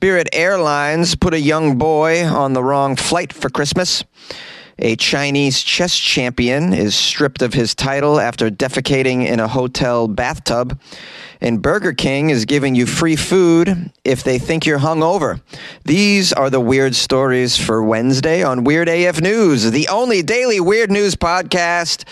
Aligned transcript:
Spirit 0.00 0.30
Airlines 0.32 1.14
put 1.14 1.34
a 1.34 1.38
young 1.38 1.76
boy 1.76 2.24
on 2.24 2.54
the 2.54 2.64
wrong 2.64 2.96
flight 2.96 3.34
for 3.34 3.50
Christmas. 3.50 4.02
A 4.78 4.96
Chinese 4.96 5.60
chess 5.60 5.94
champion 5.94 6.72
is 6.72 6.94
stripped 6.94 7.42
of 7.42 7.52
his 7.52 7.74
title 7.74 8.18
after 8.18 8.48
defecating 8.48 9.26
in 9.26 9.40
a 9.40 9.46
hotel 9.46 10.08
bathtub. 10.08 10.80
And 11.42 11.60
Burger 11.60 11.92
King 11.92 12.30
is 12.30 12.46
giving 12.46 12.74
you 12.74 12.86
free 12.86 13.14
food 13.14 13.92
if 14.02 14.24
they 14.24 14.38
think 14.38 14.64
you're 14.64 14.78
hungover. 14.78 15.42
These 15.84 16.32
are 16.32 16.48
the 16.48 16.60
weird 16.60 16.94
stories 16.94 17.58
for 17.58 17.82
Wednesday 17.82 18.42
on 18.42 18.64
Weird 18.64 18.88
AF 18.88 19.20
News, 19.20 19.70
the 19.70 19.88
only 19.88 20.22
daily 20.22 20.60
weird 20.60 20.90
news 20.90 21.14
podcast 21.14 22.04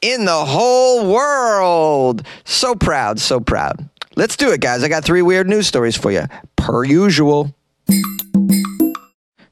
in 0.00 0.24
the 0.24 0.46
whole 0.46 1.12
world. 1.12 2.26
So 2.44 2.74
proud, 2.74 3.20
so 3.20 3.38
proud. 3.38 3.86
Let's 4.16 4.36
do 4.36 4.52
it, 4.52 4.60
guys. 4.60 4.84
I 4.84 4.88
got 4.88 5.04
three 5.04 5.22
weird 5.22 5.48
news 5.48 5.66
stories 5.66 5.96
for 5.96 6.12
you, 6.12 6.24
per 6.56 6.84
usual. 6.84 7.54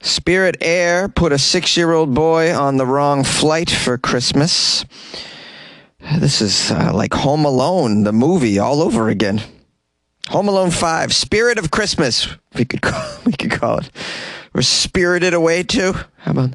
Spirit 0.01 0.57
Air 0.61 1.09
put 1.09 1.33
a 1.33 1.39
six 1.39 1.77
year 1.77 1.93
old 1.93 2.15
boy 2.15 2.55
on 2.55 2.77
the 2.77 2.87
wrong 2.87 3.25
flight 3.25 3.71
for 3.71 3.99
Christmas. 3.99 4.85
This 6.19 6.41
is 6.41 6.71
uh, 6.71 6.93
like 6.95 7.15
Home 7.15 7.45
Alone, 7.45 8.05
the 8.05 8.13
movie, 8.13 8.59
all 8.59 8.83
over 8.83 9.09
again. 9.09 9.43
Home 10.29 10.49
Alone 10.49 10.71
5, 10.71 11.13
Spirit 11.13 11.59
of 11.59 11.71
Christmas, 11.71 12.29
we 12.55 12.65
could 12.65 12.83
call, 12.83 13.19
we 13.27 13.33
could 13.33 13.51
call 13.51 13.79
it. 13.79 13.91
Or 14.55 14.63
Spirited 14.63 15.35
Away 15.35 15.63
too. 15.63 15.93
How 16.19 16.33
about, 16.33 16.55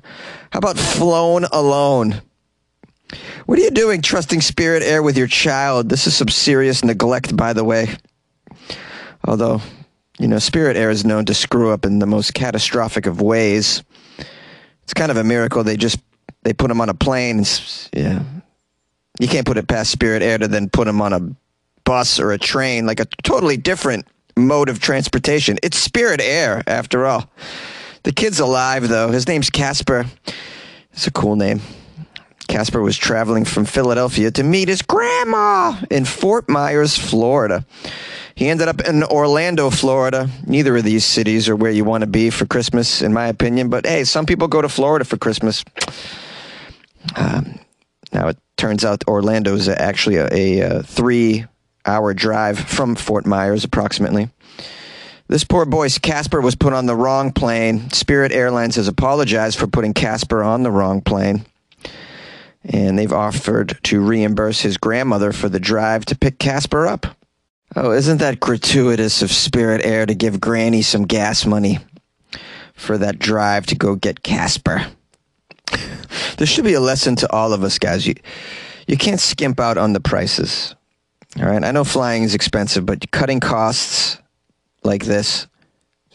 how 0.52 0.60
about 0.60 0.78
Flown 0.78 1.46
Alone? 1.46 2.22
What 3.46 3.58
are 3.58 3.62
you 3.62 3.72
doing 3.72 4.02
trusting 4.02 4.42
Spirit 4.42 4.84
Air 4.84 5.02
with 5.02 5.18
your 5.18 5.28
child? 5.28 5.90
This 5.90 6.08
is 6.08 6.16
some 6.16 6.28
serious 6.28 6.84
neglect, 6.84 7.36
by 7.36 7.54
the 7.54 7.64
way. 7.64 7.88
Although, 9.26 9.62
you 10.20 10.28
know, 10.28 10.40
Spirit 10.40 10.78
Air 10.78 10.90
is 10.90 11.06
known 11.06 11.26
to 11.26 11.34
screw 11.34 11.72
up 11.72 11.86
in 11.86 12.00
the 12.00 12.06
most 12.06 12.34
catastrophic 12.34 13.06
of 13.06 13.22
ways. 13.22 13.84
It's 14.84 14.94
kind 14.94 15.12
of 15.12 15.18
a 15.18 15.24
miracle 15.24 15.64
they 15.64 15.78
just 15.78 16.00
they 16.44 16.54
put 16.54 16.72
him 16.72 16.82
on 16.82 16.90
a 16.90 16.94
plane. 16.94 17.44
Yeah, 17.94 18.24
you 19.20 19.28
can't 19.28 19.46
put 19.46 19.58
it 19.58 19.68
past 19.68 19.92
Spirit 19.92 20.22
Air 20.22 20.38
to 20.38 20.48
then 20.48 20.70
put 20.70 20.88
him 20.88 21.02
on 21.02 21.14
a 21.14 21.20
bus 21.84 22.20
or 22.20 22.32
a 22.32 22.38
train, 22.38 22.86
like 22.86 23.00
a 23.00 23.06
totally 23.24 23.58
different 23.58 24.08
mode 24.38 24.70
of 24.70 24.80
transportation. 24.80 25.58
It's 25.64 25.78
Spirit 25.78 26.22
Air, 26.22 26.64
after 26.68 27.06
all. 27.06 27.30
The 28.04 28.12
kid's 28.12 28.40
alive, 28.40 28.88
though. 28.88 29.10
His 29.10 29.28
name's 29.28 29.50
Casper. 29.50 30.06
It's 30.92 31.08
a 31.08 31.12
cool 31.12 31.36
name. 31.36 31.62
Casper 32.48 32.82
was 32.82 32.98
traveling 32.98 33.46
from 33.46 33.66
Philadelphia 33.66 34.32
to 34.32 34.44
meet 34.44 34.68
his 34.68 34.82
grandma 34.82 35.80
in 35.92 36.06
Fort 36.06 36.50
Myers, 36.50 36.98
Florida. 36.98 37.66
He 38.36 38.48
ended 38.50 38.68
up 38.68 38.82
in 38.82 39.04
Orlando, 39.04 39.70
Florida. 39.70 40.30
Neither 40.46 40.78
of 40.78 40.84
these 40.84 41.06
cities 41.06 41.50
are 41.50 41.56
where 41.56 41.72
you 41.72 41.84
want 41.84 42.02
to 42.02 42.08
be 42.08 42.30
for 42.30 42.46
Christmas, 42.46 43.02
in 43.02 43.12
my 43.12 43.28
opinion. 43.28 43.70
But 43.70 43.86
hey, 43.86 44.04
some 44.04 44.26
people 44.26 44.48
go 44.48 44.62
to 44.62 44.70
Florida 44.70 45.06
for 45.06 45.18
Christmas. 45.18 45.66
Um, 47.16 47.60
now, 48.14 48.28
it 48.28 48.38
turns 48.58 48.86
out 48.86 49.04
Orlando 49.08 49.56
is 49.56 49.68
actually 49.68 50.18
a, 50.18 50.28
a, 50.32 50.60
a 50.60 50.84
three 50.84 51.46
hour 51.86 52.14
drive 52.14 52.60
from 52.60 52.96
Fort 52.96 53.26
Myers, 53.26 53.64
approximately. 53.64 54.30
This 55.28 55.44
poor 55.44 55.66
boy, 55.66 55.90
Casper, 55.90 56.40
was 56.40 56.56
put 56.56 56.74
on 56.74 56.86
the 56.86 56.96
wrong 56.96 57.34
plane. 57.34 57.90
Spirit 57.90 58.32
Airlines 58.32 58.76
has 58.76 58.88
apologized 58.88 59.60
for 59.60 59.68
putting 59.68 59.94
Casper 59.94 60.44
on 60.44 60.64
the 60.64 60.72
wrong 60.72 61.02
plane. 61.02 61.46
And 62.64 62.98
they've 62.98 63.14
offered 63.14 63.78
to 63.84 64.02
reimburse 64.02 64.62
his 64.62 64.78
grandmother 64.78 65.32
for 65.32 65.50
the 65.50 65.60
drive 65.60 66.06
to 66.06 66.18
pick 66.18 66.40
Casper 66.40 66.86
up. 66.86 67.06
Oh, 67.76 67.92
isn't 67.92 68.18
that 68.18 68.40
gratuitous 68.40 69.22
of 69.22 69.32
Spirit 69.32 69.86
Air 69.86 70.06
to 70.06 70.16
give 70.16 70.40
Granny 70.40 70.82
some 70.82 71.06
gas 71.06 71.46
money 71.46 71.80
for 72.74 72.98
that 72.98 73.20
drive 73.20 73.66
to 73.68 73.76
go 73.76 73.96
get 73.96 74.24
Casper? 74.24 74.88
there 76.38 76.48
should 76.48 76.64
be 76.66 76.74
a 76.74 76.80
lesson 76.80 77.16
to 77.18 77.32
all 77.32 77.54
of 77.54 77.64
us, 77.64 77.78
guys. 77.78 78.08
You, 78.08 78.16
you 78.88 78.98
can't 78.98 79.20
skimp 79.20 79.60
out 79.60 79.78
on 79.78 79.94
the 79.94 80.00
prices. 80.00 80.76
All 81.40 81.46
right. 81.46 81.64
I 81.64 81.72
know 81.72 81.84
flying 81.84 82.24
is 82.24 82.34
expensive, 82.34 82.86
but 82.86 83.12
cutting 83.12 83.40
costs 83.40 84.18
like 84.84 85.06
this, 85.06 85.48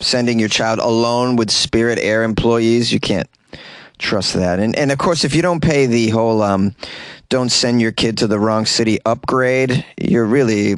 sending 0.01 0.41
your 0.41 0.49
child 0.49 0.79
alone 0.79 1.37
with 1.37 1.51
Spirit 1.51 1.99
Air 2.01 2.25
employees, 2.25 2.93
you 2.93 2.99
can't 2.99 3.29
trust 4.03 4.35
that. 4.35 4.59
And 4.59 4.77
and 4.77 4.93
of 4.93 4.99
course, 4.99 5.25
if 5.25 5.35
you 5.35 5.43
don't 5.43 5.63
pay 5.63 5.87
the 5.87 6.11
whole 6.11 6.43
um, 6.43 6.75
"don't 7.29 7.51
send 7.51 7.81
your 7.81 7.93
kid 7.93 8.19
to 8.19 8.27
the 8.27 8.39
wrong 8.39 8.67
city" 8.67 8.99
upgrade, 9.07 9.85
you're 9.97 10.27
really 10.27 10.77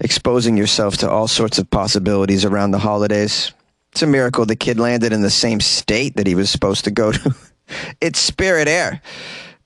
exposing 0.00 0.56
yourself 0.56 0.98
to 0.98 1.10
all 1.10 1.26
sorts 1.26 1.58
of 1.58 1.68
possibilities 1.70 2.44
around 2.44 2.70
the 2.70 2.78
holidays. 2.78 3.52
It's 3.92 4.02
a 4.02 4.06
miracle 4.06 4.46
the 4.46 4.54
kid 4.54 4.78
landed 4.78 5.12
in 5.12 5.22
the 5.22 5.30
same 5.30 5.60
state 5.60 6.16
that 6.16 6.26
he 6.26 6.34
was 6.34 6.50
supposed 6.50 6.84
to 6.84 6.90
go 6.90 7.10
to. 7.12 7.34
it's 8.00 8.18
Spirit 8.18 8.68
Air. 8.68 9.00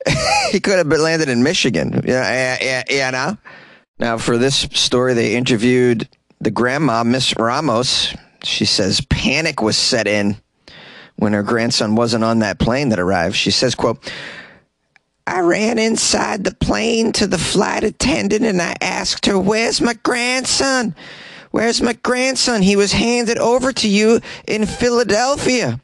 he 0.50 0.60
could 0.60 0.78
have 0.78 0.88
been 0.88 1.02
landed 1.02 1.28
in 1.28 1.42
Michigan. 1.42 2.02
Yeah, 2.04 2.58
yeah, 2.60 2.82
yeah. 2.88 3.10
Now, 3.10 3.38
now 3.98 4.18
for 4.18 4.38
this 4.38 4.66
story, 4.72 5.14
they 5.14 5.36
interviewed 5.36 6.08
the 6.40 6.50
grandma, 6.50 7.04
Miss 7.04 7.34
Ramos. 7.36 8.14
She 8.42 8.64
says 8.64 9.00
panic 9.02 9.62
was 9.62 9.76
set 9.76 10.08
in 10.08 10.36
when 11.22 11.34
her 11.34 11.44
grandson 11.44 11.94
wasn't 11.94 12.24
on 12.24 12.40
that 12.40 12.58
plane 12.58 12.88
that 12.88 12.98
arrived. 12.98 13.36
She 13.36 13.52
says, 13.52 13.76
"quote." 13.76 14.12
I 15.24 15.38
ran 15.38 15.78
inside 15.78 16.42
the 16.42 16.54
plane 16.54 17.12
to 17.12 17.28
the 17.28 17.38
flight 17.38 17.84
attendant 17.84 18.44
and 18.44 18.60
I 18.60 18.74
asked 18.80 19.26
her, 19.26 19.38
Where's 19.38 19.80
my 19.80 19.94
grandson? 19.94 20.96
Where's 21.52 21.80
my 21.80 21.92
grandson? 21.92 22.60
He 22.60 22.74
was 22.74 22.92
handed 22.92 23.38
over 23.38 23.72
to 23.72 23.88
you 23.88 24.20
in 24.48 24.66
Philadelphia. 24.66 25.80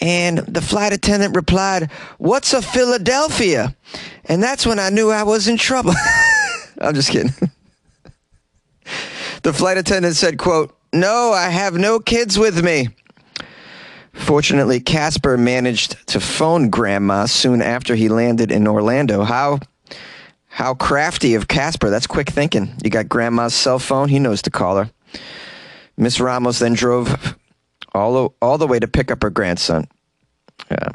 And 0.00 0.38
the 0.38 0.60
flight 0.60 0.92
attendant 0.92 1.36
replied, 1.36 1.92
What's 2.18 2.52
a 2.52 2.60
Philadelphia? 2.60 3.76
And 4.24 4.42
that's 4.42 4.66
when 4.66 4.80
I 4.80 4.90
knew 4.90 5.10
I 5.10 5.22
was 5.22 5.46
in 5.46 5.56
trouble. 5.56 5.94
I'm 6.80 6.94
just 6.94 7.10
kidding. 7.10 7.32
the 9.42 9.52
flight 9.52 9.78
attendant 9.78 10.16
said, 10.16 10.36
quote, 10.36 10.76
No, 10.92 11.32
I 11.32 11.48
have 11.48 11.74
no 11.74 12.00
kids 12.00 12.36
with 12.36 12.64
me. 12.64 12.88
Fortunately, 14.28 14.78
Casper 14.78 15.38
managed 15.38 16.06
to 16.08 16.20
phone 16.20 16.68
Grandma 16.68 17.24
soon 17.24 17.62
after 17.62 17.94
he 17.94 18.10
landed 18.10 18.52
in 18.52 18.68
Orlando. 18.68 19.22
How 19.22 19.58
how 20.48 20.74
crafty 20.74 21.34
of 21.34 21.48
Casper. 21.48 21.88
That's 21.88 22.06
quick 22.06 22.28
thinking. 22.28 22.74
You 22.84 22.90
got 22.90 23.08
Grandma's 23.08 23.54
cell 23.54 23.78
phone. 23.78 24.10
He 24.10 24.18
knows 24.18 24.42
to 24.42 24.50
call 24.50 24.76
her. 24.76 24.90
Miss 25.96 26.20
Ramos 26.20 26.58
then 26.58 26.74
drove 26.74 27.38
all 27.94 28.34
all 28.42 28.58
the 28.58 28.66
way 28.66 28.78
to 28.78 28.86
pick 28.86 29.10
up 29.10 29.22
her 29.22 29.30
grandson. 29.30 29.88
Yeah. 30.70 30.90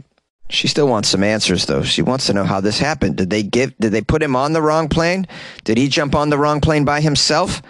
She 0.51 0.67
still 0.67 0.87
wants 0.87 1.09
some 1.09 1.23
answers 1.23 1.65
though. 1.65 1.81
She 1.81 2.03
wants 2.03 2.27
to 2.27 2.33
know 2.33 2.43
how 2.43 2.61
this 2.61 2.77
happened. 2.77 3.15
Did 3.15 3.31
they 3.31 3.41
give 3.41 3.75
did 3.79 3.93
they 3.93 4.01
put 4.01 4.21
him 4.21 4.35
on 4.35 4.53
the 4.53 4.61
wrong 4.61 4.89
plane? 4.89 5.25
Did 5.63 5.79
he 5.79 5.87
jump 5.87 6.13
on 6.13 6.29
the 6.29 6.37
wrong 6.37 6.61
plane 6.61 6.85
by 6.85 7.01
himself? 7.01 7.63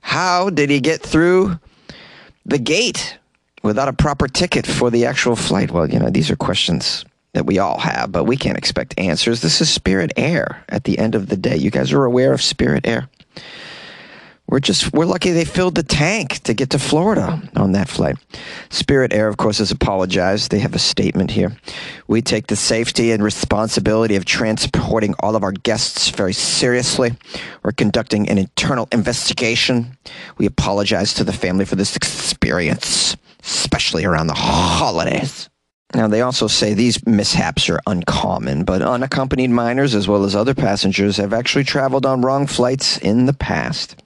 How 0.00 0.48
did 0.48 0.70
he 0.70 0.80
get 0.80 1.02
through 1.02 1.60
the 2.46 2.58
gate 2.58 3.18
without 3.62 3.88
a 3.88 3.92
proper 3.92 4.28
ticket 4.28 4.66
for 4.66 4.90
the 4.90 5.06
actual 5.06 5.36
flight? 5.36 5.70
Well, 5.70 5.88
you 5.88 5.98
know, 5.98 6.10
these 6.10 6.30
are 6.30 6.36
questions 6.36 7.04
that 7.34 7.46
we 7.46 7.58
all 7.58 7.78
have, 7.78 8.12
but 8.12 8.24
we 8.24 8.36
can't 8.36 8.58
expect 8.58 8.98
answers. 8.98 9.40
This 9.40 9.60
is 9.60 9.70
Spirit 9.70 10.12
Air 10.16 10.64
at 10.68 10.84
the 10.84 10.98
end 10.98 11.14
of 11.14 11.28
the 11.28 11.36
day. 11.36 11.56
You 11.56 11.70
guys 11.70 11.92
are 11.92 12.04
aware 12.04 12.32
of 12.32 12.42
Spirit 12.42 12.86
Air. 12.86 13.08
We're 14.52 14.60
just 14.60 14.92
we're 14.92 15.06
lucky 15.06 15.30
they 15.30 15.46
filled 15.46 15.76
the 15.76 15.82
tank 15.82 16.40
to 16.40 16.52
get 16.52 16.68
to 16.70 16.78
Florida 16.78 17.40
on 17.56 17.72
that 17.72 17.88
flight. 17.88 18.18
Spirit 18.68 19.14
Air, 19.14 19.28
of 19.28 19.38
course, 19.38 19.58
has 19.58 19.70
apologized. 19.70 20.50
They 20.50 20.58
have 20.58 20.74
a 20.74 20.78
statement 20.78 21.30
here. 21.30 21.56
We 22.06 22.20
take 22.20 22.48
the 22.48 22.56
safety 22.56 23.12
and 23.12 23.22
responsibility 23.24 24.14
of 24.14 24.26
transporting 24.26 25.14
all 25.20 25.36
of 25.36 25.42
our 25.42 25.52
guests 25.52 26.10
very 26.10 26.34
seriously. 26.34 27.12
We're 27.62 27.72
conducting 27.72 28.28
an 28.28 28.36
internal 28.36 28.88
investigation. 28.92 29.96
We 30.36 30.44
apologize 30.44 31.14
to 31.14 31.24
the 31.24 31.32
family 31.32 31.64
for 31.64 31.76
this 31.76 31.96
experience, 31.96 33.16
especially 33.42 34.04
around 34.04 34.28
the 34.28 34.34
holidays. 34.34 35.48
Now, 35.94 36.08
they 36.08 36.22
also 36.22 36.46
say 36.46 36.72
these 36.72 37.04
mishaps 37.06 37.68
are 37.68 37.80
uncommon, 37.86 38.64
but 38.64 38.80
unaccompanied 38.80 39.50
minors, 39.50 39.94
as 39.94 40.08
well 40.08 40.24
as 40.24 40.34
other 40.34 40.54
passengers, 40.54 41.18
have 41.18 41.34
actually 41.34 41.64
traveled 41.64 42.06
on 42.06 42.22
wrong 42.22 42.46
flights 42.46 42.96
in 42.98 43.26
the 43.26 43.34
past. 43.34 44.02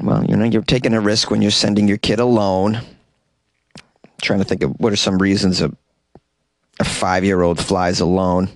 Well, 0.00 0.24
you 0.24 0.36
know, 0.36 0.44
you're 0.44 0.62
taking 0.62 0.94
a 0.94 1.00
risk 1.00 1.30
when 1.30 1.42
you're 1.42 1.50
sending 1.50 1.88
your 1.88 1.96
kid 1.96 2.20
alone. 2.20 2.76
I'm 2.76 2.84
trying 4.22 4.38
to 4.38 4.44
think 4.44 4.62
of 4.62 4.70
what 4.78 4.92
are 4.92 4.96
some 4.96 5.18
reasons 5.18 5.60
a, 5.60 5.72
a 6.78 6.84
five 6.84 7.24
year 7.24 7.42
old 7.42 7.60
flies 7.60 8.00
alone. 8.00 8.48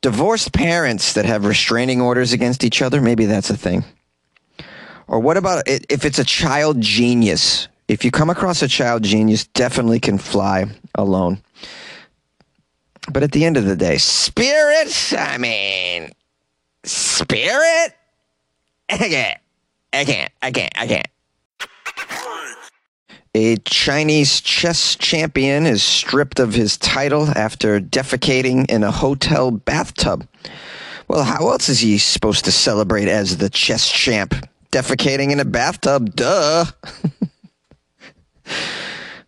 Divorced 0.00 0.52
parents 0.52 1.12
that 1.12 1.24
have 1.24 1.44
restraining 1.44 2.00
orders 2.00 2.32
against 2.32 2.64
each 2.64 2.82
other, 2.82 3.00
maybe 3.00 3.26
that's 3.26 3.50
a 3.50 3.56
thing. 3.56 3.84
Or 5.06 5.20
what 5.20 5.36
about 5.36 5.62
if 5.66 6.04
it's 6.04 6.18
a 6.18 6.24
child 6.24 6.80
genius? 6.80 7.68
If 7.92 8.06
you 8.06 8.10
come 8.10 8.30
across 8.30 8.62
a 8.62 8.68
child 8.68 9.02
genius, 9.02 9.44
definitely 9.44 10.00
can 10.00 10.16
fly 10.16 10.64
alone. 10.94 11.42
But 13.12 13.22
at 13.22 13.32
the 13.32 13.44
end 13.44 13.58
of 13.58 13.66
the 13.66 13.76
day, 13.76 13.98
spirit, 13.98 15.12
I 15.12 15.36
mean, 15.36 16.10
spirit? 16.84 17.92
Okay. 18.90 19.36
I 19.92 20.04
can't. 20.06 20.32
I 20.40 20.50
can't. 20.52 20.72
I 20.74 20.86
can't. 20.86 21.08
A 23.34 23.56
Chinese 23.58 24.40
chess 24.40 24.96
champion 24.96 25.66
is 25.66 25.82
stripped 25.82 26.40
of 26.40 26.54
his 26.54 26.78
title 26.78 27.28
after 27.36 27.78
defecating 27.78 28.70
in 28.70 28.84
a 28.84 28.90
hotel 28.90 29.50
bathtub. 29.50 30.26
Well, 31.08 31.24
how 31.24 31.50
else 31.50 31.68
is 31.68 31.80
he 31.80 31.98
supposed 31.98 32.46
to 32.46 32.52
celebrate 32.52 33.08
as 33.08 33.36
the 33.36 33.50
chess 33.50 33.92
champ? 33.92 34.34
Defecating 34.70 35.30
in 35.30 35.40
a 35.40 35.44
bathtub, 35.44 36.16
duh. 36.16 36.64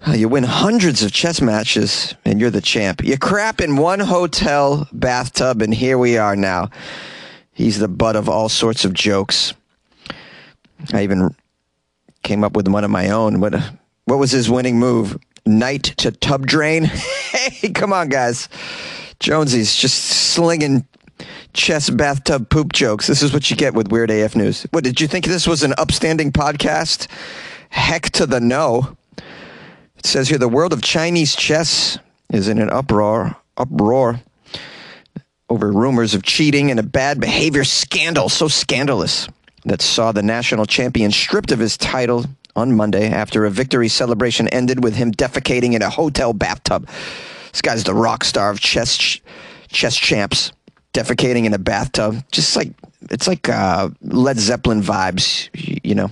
Uh, 0.06 0.12
you 0.12 0.28
win 0.28 0.44
hundreds 0.44 1.02
of 1.02 1.12
chess 1.12 1.40
matches 1.40 2.14
and 2.24 2.40
you're 2.40 2.50
the 2.50 2.60
champ. 2.60 3.02
You 3.02 3.16
crap 3.16 3.60
in 3.60 3.76
one 3.76 4.00
hotel 4.00 4.86
bathtub, 4.92 5.62
and 5.62 5.72
here 5.72 5.96
we 5.96 6.18
are 6.18 6.36
now. 6.36 6.68
He's 7.52 7.78
the 7.78 7.88
butt 7.88 8.16
of 8.16 8.28
all 8.28 8.48
sorts 8.48 8.84
of 8.84 8.92
jokes. 8.92 9.54
I 10.92 11.04
even 11.04 11.34
came 12.22 12.44
up 12.44 12.54
with 12.54 12.68
one 12.68 12.84
of 12.84 12.90
my 12.90 13.10
own. 13.10 13.40
What, 13.40 13.54
what 14.04 14.18
was 14.18 14.30
his 14.30 14.50
winning 14.50 14.78
move? 14.78 15.16
Knight 15.46 15.84
to 15.98 16.10
tub 16.10 16.46
drain? 16.46 16.84
hey, 16.84 17.70
come 17.70 17.92
on, 17.92 18.08
guys. 18.08 18.48
Jonesy's 19.20 19.74
just 19.74 20.04
slinging 20.04 20.86
chess 21.54 21.88
bathtub 21.88 22.50
poop 22.50 22.72
jokes. 22.72 23.06
This 23.06 23.22
is 23.22 23.32
what 23.32 23.50
you 23.50 23.56
get 23.56 23.74
with 23.74 23.88
Weird 23.88 24.10
AF 24.10 24.36
News. 24.36 24.66
What, 24.70 24.84
did 24.84 25.00
you 25.00 25.06
think 25.06 25.24
this 25.24 25.46
was 25.46 25.62
an 25.62 25.72
upstanding 25.78 26.32
podcast? 26.32 27.06
Heck 27.70 28.10
to 28.10 28.26
the 28.26 28.40
no. 28.40 28.96
It 30.04 30.08
says 30.08 30.28
here 30.28 30.36
the 30.36 30.48
world 30.48 30.74
of 30.74 30.82
Chinese 30.82 31.34
chess 31.34 31.98
is 32.30 32.48
in 32.48 32.58
an 32.58 32.68
uproar. 32.68 33.36
Uproar 33.56 34.20
over 35.48 35.72
rumors 35.72 36.14
of 36.14 36.22
cheating 36.22 36.70
and 36.70 36.78
a 36.78 36.82
bad 36.82 37.20
behavior 37.20 37.64
scandal, 37.64 38.28
so 38.28 38.46
scandalous, 38.48 39.28
that 39.64 39.80
saw 39.80 40.12
the 40.12 40.22
national 40.22 40.66
champion 40.66 41.10
stripped 41.10 41.52
of 41.52 41.58
his 41.58 41.78
title 41.78 42.26
on 42.54 42.76
Monday 42.76 43.08
after 43.08 43.46
a 43.46 43.50
victory 43.50 43.88
celebration 43.88 44.46
ended 44.48 44.84
with 44.84 44.94
him 44.94 45.10
defecating 45.10 45.72
in 45.72 45.80
a 45.80 45.88
hotel 45.88 46.34
bathtub. 46.34 46.86
This 47.52 47.62
guy's 47.62 47.84
the 47.84 47.94
rock 47.94 48.24
star 48.24 48.50
of 48.50 48.60
chess 48.60 49.20
chess 49.68 49.96
champs, 49.96 50.52
defecating 50.92 51.46
in 51.46 51.54
a 51.54 51.58
bathtub. 51.58 52.22
Just 52.30 52.56
like 52.56 52.72
it's 53.10 53.26
like 53.26 53.48
uh, 53.48 53.88
Led 54.02 54.38
Zeppelin 54.38 54.82
vibes, 54.82 55.48
you 55.82 55.94
know, 55.94 56.10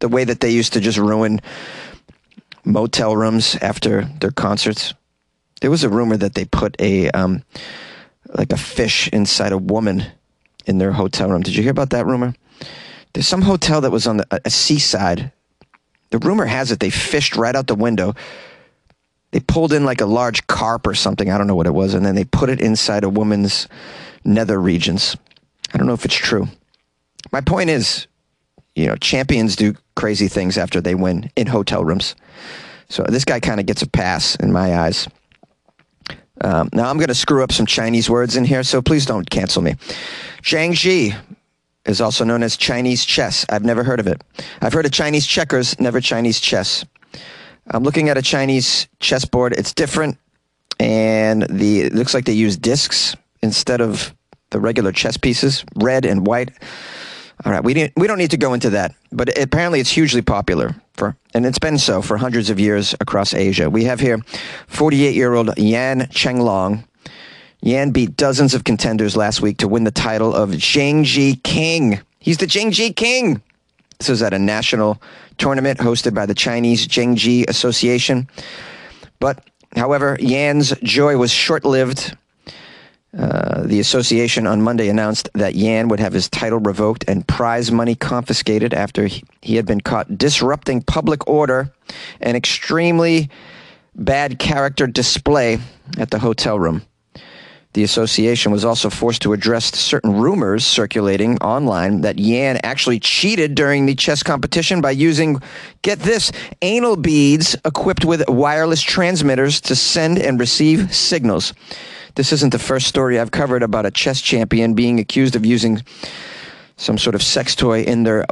the 0.00 0.08
way 0.08 0.24
that 0.24 0.40
they 0.40 0.50
used 0.50 0.74
to 0.74 0.80
just 0.80 0.98
ruin 0.98 1.40
motel 2.64 3.16
rooms 3.16 3.56
after 3.56 4.04
their 4.20 4.30
concerts. 4.30 4.94
There 5.60 5.70
was 5.70 5.84
a 5.84 5.88
rumor 5.88 6.16
that 6.16 6.34
they 6.34 6.44
put 6.44 6.76
a 6.80 7.10
um, 7.10 7.44
like 8.34 8.52
a 8.52 8.56
fish 8.56 9.08
inside 9.08 9.52
a 9.52 9.58
woman 9.58 10.04
in 10.66 10.78
their 10.78 10.92
hotel 10.92 11.30
room. 11.30 11.42
Did 11.42 11.54
you 11.54 11.62
hear 11.62 11.70
about 11.70 11.90
that 11.90 12.06
rumor? 12.06 12.34
There's 13.12 13.28
some 13.28 13.42
hotel 13.42 13.80
that 13.82 13.90
was 13.90 14.06
on 14.06 14.18
the, 14.18 14.40
a 14.44 14.50
seaside. 14.50 15.32
The 16.10 16.18
rumor 16.18 16.46
has 16.46 16.70
it 16.70 16.80
they 16.80 16.90
fished 16.90 17.36
right 17.36 17.54
out 17.54 17.66
the 17.66 17.74
window. 17.74 18.14
They 19.32 19.40
pulled 19.40 19.72
in 19.72 19.84
like 19.84 20.00
a 20.00 20.06
large 20.06 20.46
carp 20.46 20.86
or 20.86 20.94
something. 20.94 21.30
I 21.30 21.38
don't 21.38 21.46
know 21.46 21.54
what 21.54 21.66
it 21.66 21.74
was, 21.74 21.94
and 21.94 22.04
then 22.04 22.14
they 22.14 22.24
put 22.24 22.50
it 22.50 22.60
inside 22.60 23.04
a 23.04 23.08
woman's 23.08 23.66
nether 24.24 24.60
regions. 24.60 25.16
I 25.72 25.78
don't 25.78 25.86
know 25.86 25.94
if 25.94 26.04
it's 26.04 26.14
true. 26.14 26.48
My 27.30 27.40
point 27.40 27.70
is, 27.70 28.06
you 28.74 28.86
know, 28.86 28.96
champions 28.96 29.56
do 29.56 29.74
crazy 29.96 30.28
things 30.28 30.56
after 30.56 30.80
they 30.80 30.94
win 30.94 31.30
in 31.36 31.46
hotel 31.46 31.84
rooms. 31.84 32.14
So 32.88 33.04
this 33.08 33.24
guy 33.24 33.40
kind 33.40 33.60
of 33.60 33.66
gets 33.66 33.82
a 33.82 33.88
pass 33.88 34.36
in 34.36 34.52
my 34.52 34.76
eyes. 34.76 35.08
Um, 36.40 36.68
now 36.72 36.90
I'm 36.90 36.96
going 36.96 37.08
to 37.08 37.14
screw 37.14 37.42
up 37.42 37.52
some 37.52 37.66
Chinese 37.66 38.10
words 38.10 38.36
in 38.36 38.44
here, 38.44 38.62
so 38.62 38.82
please 38.82 39.06
don't 39.06 39.28
cancel 39.28 39.62
me. 39.62 39.74
Zhang 40.42 40.72
Ji 40.74 41.14
is 41.84 42.00
also 42.00 42.24
known 42.24 42.42
as 42.42 42.56
Chinese 42.56 43.04
chess. 43.04 43.46
I've 43.48 43.64
never 43.64 43.84
heard 43.84 44.00
of 44.00 44.06
it. 44.06 44.22
I've 44.60 44.72
heard 44.72 44.86
of 44.86 44.92
Chinese 44.92 45.26
checkers, 45.26 45.78
never 45.80 46.00
Chinese 46.00 46.40
chess. 46.40 46.84
I'm 47.70 47.82
looking 47.82 48.08
at 48.08 48.18
a 48.18 48.22
Chinese 48.22 48.88
chessboard. 48.98 49.52
It's 49.52 49.72
different, 49.72 50.18
and 50.80 51.42
the 51.44 51.82
it 51.82 51.94
looks 51.94 52.12
like 52.12 52.24
they 52.24 52.32
use 52.32 52.56
discs 52.56 53.14
instead 53.42 53.80
of 53.80 54.14
the 54.50 54.58
regular 54.58 54.92
chess 54.92 55.16
pieces, 55.16 55.64
red 55.76 56.04
and 56.04 56.26
white. 56.26 56.50
All 57.44 57.50
right, 57.50 57.64
we 57.64 57.74
didn't, 57.74 57.94
we 57.96 58.06
don't 58.06 58.18
need 58.18 58.30
to 58.30 58.36
go 58.36 58.54
into 58.54 58.70
that, 58.70 58.94
but 59.10 59.28
it, 59.30 59.38
apparently 59.38 59.80
it's 59.80 59.90
hugely 59.90 60.22
popular 60.22 60.76
for, 60.94 61.16
and 61.34 61.44
it's 61.44 61.58
been 61.58 61.76
so 61.76 62.00
for 62.00 62.16
hundreds 62.16 62.50
of 62.50 62.60
years 62.60 62.94
across 63.00 63.34
Asia. 63.34 63.68
We 63.68 63.84
have 63.84 63.98
here 63.98 64.18
48-year-old 64.70 65.58
Yan 65.58 66.02
Chenglong. 66.02 66.84
Yan 67.60 67.90
beat 67.90 68.16
dozens 68.16 68.54
of 68.54 68.64
contenders 68.64 69.16
last 69.16 69.40
week 69.40 69.58
to 69.58 69.68
win 69.68 69.84
the 69.84 69.90
title 69.90 70.34
of 70.34 70.50
Jingji 70.50 71.42
King. 71.42 72.00
He's 72.20 72.38
the 72.38 72.46
Jingji 72.46 72.94
King. 72.94 73.42
This 73.98 74.08
was 74.08 74.22
at 74.22 74.34
a 74.34 74.38
national 74.38 75.02
tournament 75.38 75.78
hosted 75.80 76.14
by 76.14 76.26
the 76.26 76.34
Chinese 76.34 76.86
Jingji 76.86 77.48
Association. 77.48 78.28
But, 79.18 79.44
however, 79.74 80.16
Yan's 80.20 80.72
joy 80.82 81.16
was 81.16 81.32
short-lived 81.32 82.16
uh, 83.16 83.62
the 83.64 83.78
association 83.78 84.46
on 84.46 84.62
Monday 84.62 84.88
announced 84.88 85.28
that 85.34 85.54
Yan 85.54 85.88
would 85.88 86.00
have 86.00 86.14
his 86.14 86.30
title 86.30 86.58
revoked 86.58 87.04
and 87.06 87.26
prize 87.28 87.70
money 87.70 87.94
confiscated 87.94 88.72
after 88.72 89.06
he 89.42 89.56
had 89.56 89.66
been 89.66 89.82
caught 89.82 90.16
disrupting 90.16 90.80
public 90.82 91.28
order 91.28 91.70
and 92.20 92.36
extremely 92.36 93.28
bad 93.94 94.38
character 94.38 94.86
display 94.86 95.58
at 95.98 96.10
the 96.10 96.18
hotel 96.18 96.58
room. 96.58 96.82
The 97.74 97.84
association 97.84 98.52
was 98.52 98.66
also 98.66 98.90
forced 98.90 99.22
to 99.22 99.32
address 99.32 99.74
certain 99.74 100.14
rumors 100.14 100.64
circulating 100.64 101.38
online 101.38 102.02
that 102.02 102.18
Yan 102.18 102.60
actually 102.62 103.00
cheated 103.00 103.54
during 103.54 103.86
the 103.86 103.94
chess 103.94 104.22
competition 104.22 104.82
by 104.82 104.90
using, 104.90 105.40
get 105.80 105.98
this, 106.00 106.32
anal 106.60 106.96
beads 106.96 107.56
equipped 107.64 108.04
with 108.04 108.28
wireless 108.28 108.82
transmitters 108.82 109.60
to 109.62 109.74
send 109.74 110.18
and 110.18 110.38
receive 110.38 110.94
signals. 110.94 111.54
This 112.14 112.32
isn't 112.32 112.50
the 112.50 112.58
first 112.58 112.86
story 112.86 113.18
I've 113.18 113.30
covered 113.30 113.62
about 113.62 113.86
a 113.86 113.90
chess 113.90 114.20
champion 114.20 114.74
being 114.74 115.00
accused 115.00 115.34
of 115.34 115.46
using 115.46 115.82
some 116.76 116.98
sort 116.98 117.14
of 117.14 117.22
sex 117.22 117.54
toy 117.54 117.82
in 117.82 118.02
their 118.02 118.26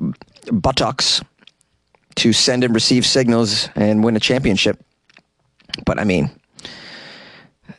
buttocks 0.53 1.23
to 2.17 2.32
send 2.32 2.65
and 2.65 2.75
receive 2.75 3.06
signals 3.06 3.69
and 3.75 4.05
win 4.05 4.17
a 4.17 4.21
championship. 4.21 4.82
But 5.87 5.99
I 5.99 6.05
mean, 6.05 6.31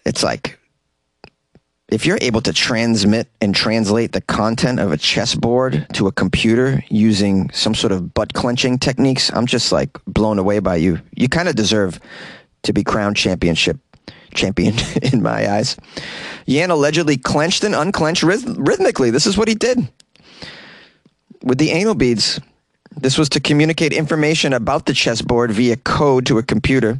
it's 0.05 0.23
like 0.23 0.57
if 1.89 2.05
you're 2.05 2.17
able 2.21 2.41
to 2.41 2.53
transmit 2.53 3.27
and 3.41 3.53
translate 3.53 4.13
the 4.13 4.21
content 4.21 4.79
of 4.79 4.91
a 4.91 4.97
chessboard 4.97 5.85
to 5.93 6.07
a 6.07 6.11
computer 6.11 6.83
using 6.89 7.51
some 7.51 7.75
sort 7.75 7.91
of 7.91 8.13
butt 8.13 8.33
clenching 8.33 8.79
techniques, 8.79 9.29
I'm 9.33 9.45
just 9.45 9.71
like 9.71 9.89
blown 10.07 10.39
away 10.39 10.59
by 10.59 10.77
you. 10.77 10.99
You 11.15 11.27
kind 11.27 11.49
of 11.49 11.55
deserve 11.55 11.99
to 12.63 12.73
be 12.73 12.83
crowned 12.83 13.17
championship 13.17 13.77
champion 14.33 14.75
in 15.01 15.21
my 15.21 15.51
eyes. 15.51 15.77
Yan 16.45 16.71
allegedly 16.71 17.17
clenched 17.17 17.63
and 17.63 17.75
unclenched 17.75 18.23
rhythmically. 18.23 19.11
This 19.11 19.27
is 19.27 19.37
what 19.37 19.47
he 19.47 19.55
did 19.55 19.87
with 21.43 21.57
the 21.57 21.71
anal 21.71 21.95
beads. 21.95 22.39
This 22.97 23.17
was 23.17 23.29
to 23.29 23.39
communicate 23.39 23.93
information 23.93 24.51
about 24.51 24.85
the 24.85 24.93
chessboard 24.93 25.51
via 25.51 25.77
code 25.77 26.25
to 26.25 26.37
a 26.37 26.43
computer. 26.43 26.99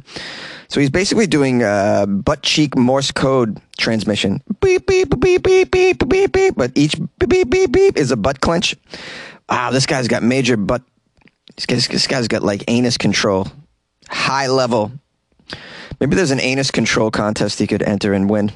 So 0.68 0.80
he's 0.80 0.90
basically 0.90 1.26
doing 1.26 1.62
uh, 1.62 2.06
butt 2.06 2.42
cheek 2.42 2.76
Morse 2.76 3.10
code 3.10 3.60
transmission. 3.76 4.40
Beep, 4.62 4.86
beep, 4.86 5.20
beep, 5.20 5.42
beep, 5.42 5.70
beep, 5.70 6.08
beep, 6.08 6.32
beep. 6.32 6.54
But 6.56 6.72
each 6.74 6.98
beep, 7.18 7.28
beep, 7.28 7.50
beep, 7.50 7.72
beep 7.72 7.98
is 7.98 8.10
a 8.10 8.16
butt 8.16 8.40
clench. 8.40 8.74
Wow, 9.50 9.70
this 9.70 9.84
guy's 9.84 10.08
got 10.08 10.22
major 10.22 10.56
butt. 10.56 10.82
This 11.56 11.66
guy's, 11.66 11.88
this 11.88 12.06
guy's 12.06 12.26
got 12.26 12.42
like 12.42 12.64
anus 12.68 12.96
control, 12.96 13.48
high 14.08 14.46
level 14.46 14.92
Maybe 16.02 16.16
there's 16.16 16.32
an 16.32 16.40
anus 16.40 16.72
control 16.72 17.12
contest 17.12 17.60
he 17.60 17.68
could 17.68 17.80
enter 17.80 18.12
and 18.12 18.28
win. 18.28 18.50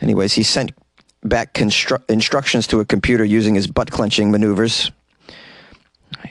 Anyways, 0.00 0.32
he 0.32 0.42
sent 0.42 0.72
back 1.22 1.52
constru- 1.52 2.02
instructions 2.08 2.66
to 2.68 2.80
a 2.80 2.86
computer 2.86 3.22
using 3.22 3.54
his 3.54 3.66
butt 3.66 3.90
clenching 3.90 4.30
maneuvers. 4.30 4.90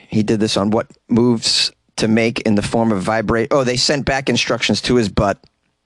He 0.08 0.24
did 0.24 0.40
this 0.40 0.56
on 0.56 0.70
what 0.70 0.90
moves 1.08 1.70
to 1.98 2.08
make 2.08 2.40
in 2.40 2.56
the 2.56 2.62
form 2.62 2.90
of 2.90 3.00
vibrate. 3.00 3.52
Oh, 3.52 3.62
they 3.62 3.76
sent 3.76 4.06
back 4.06 4.28
instructions 4.28 4.80
to 4.82 4.96
his 4.96 5.08
butt 5.08 5.38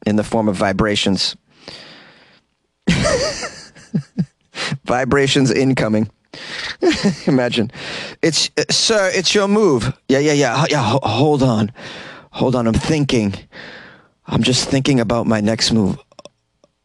in 0.07 0.17
the 0.17 0.25
form 0.25 0.49
of 0.49 0.57
vibrations. 0.57 1.37
vibrations 4.87 5.51
incoming. 5.51 6.11
Imagine, 7.27 7.71
it's 8.23 8.49
uh, 8.57 8.65
sir, 8.71 9.11
it's 9.13 9.35
your 9.35 9.47
move. 9.47 9.93
Yeah, 10.09 10.21
yeah, 10.21 10.33
yeah, 10.33 10.65
yeah. 10.71 10.99
hold 11.03 11.43
on, 11.43 11.71
hold 12.31 12.57
on. 12.57 12.67
I'm 12.67 12.73
thinking. 12.73 13.35
I'm 14.27 14.43
just 14.43 14.69
thinking 14.69 15.01
about 15.01 15.27
my 15.27 15.41
next 15.41 15.73
move. 15.73 15.99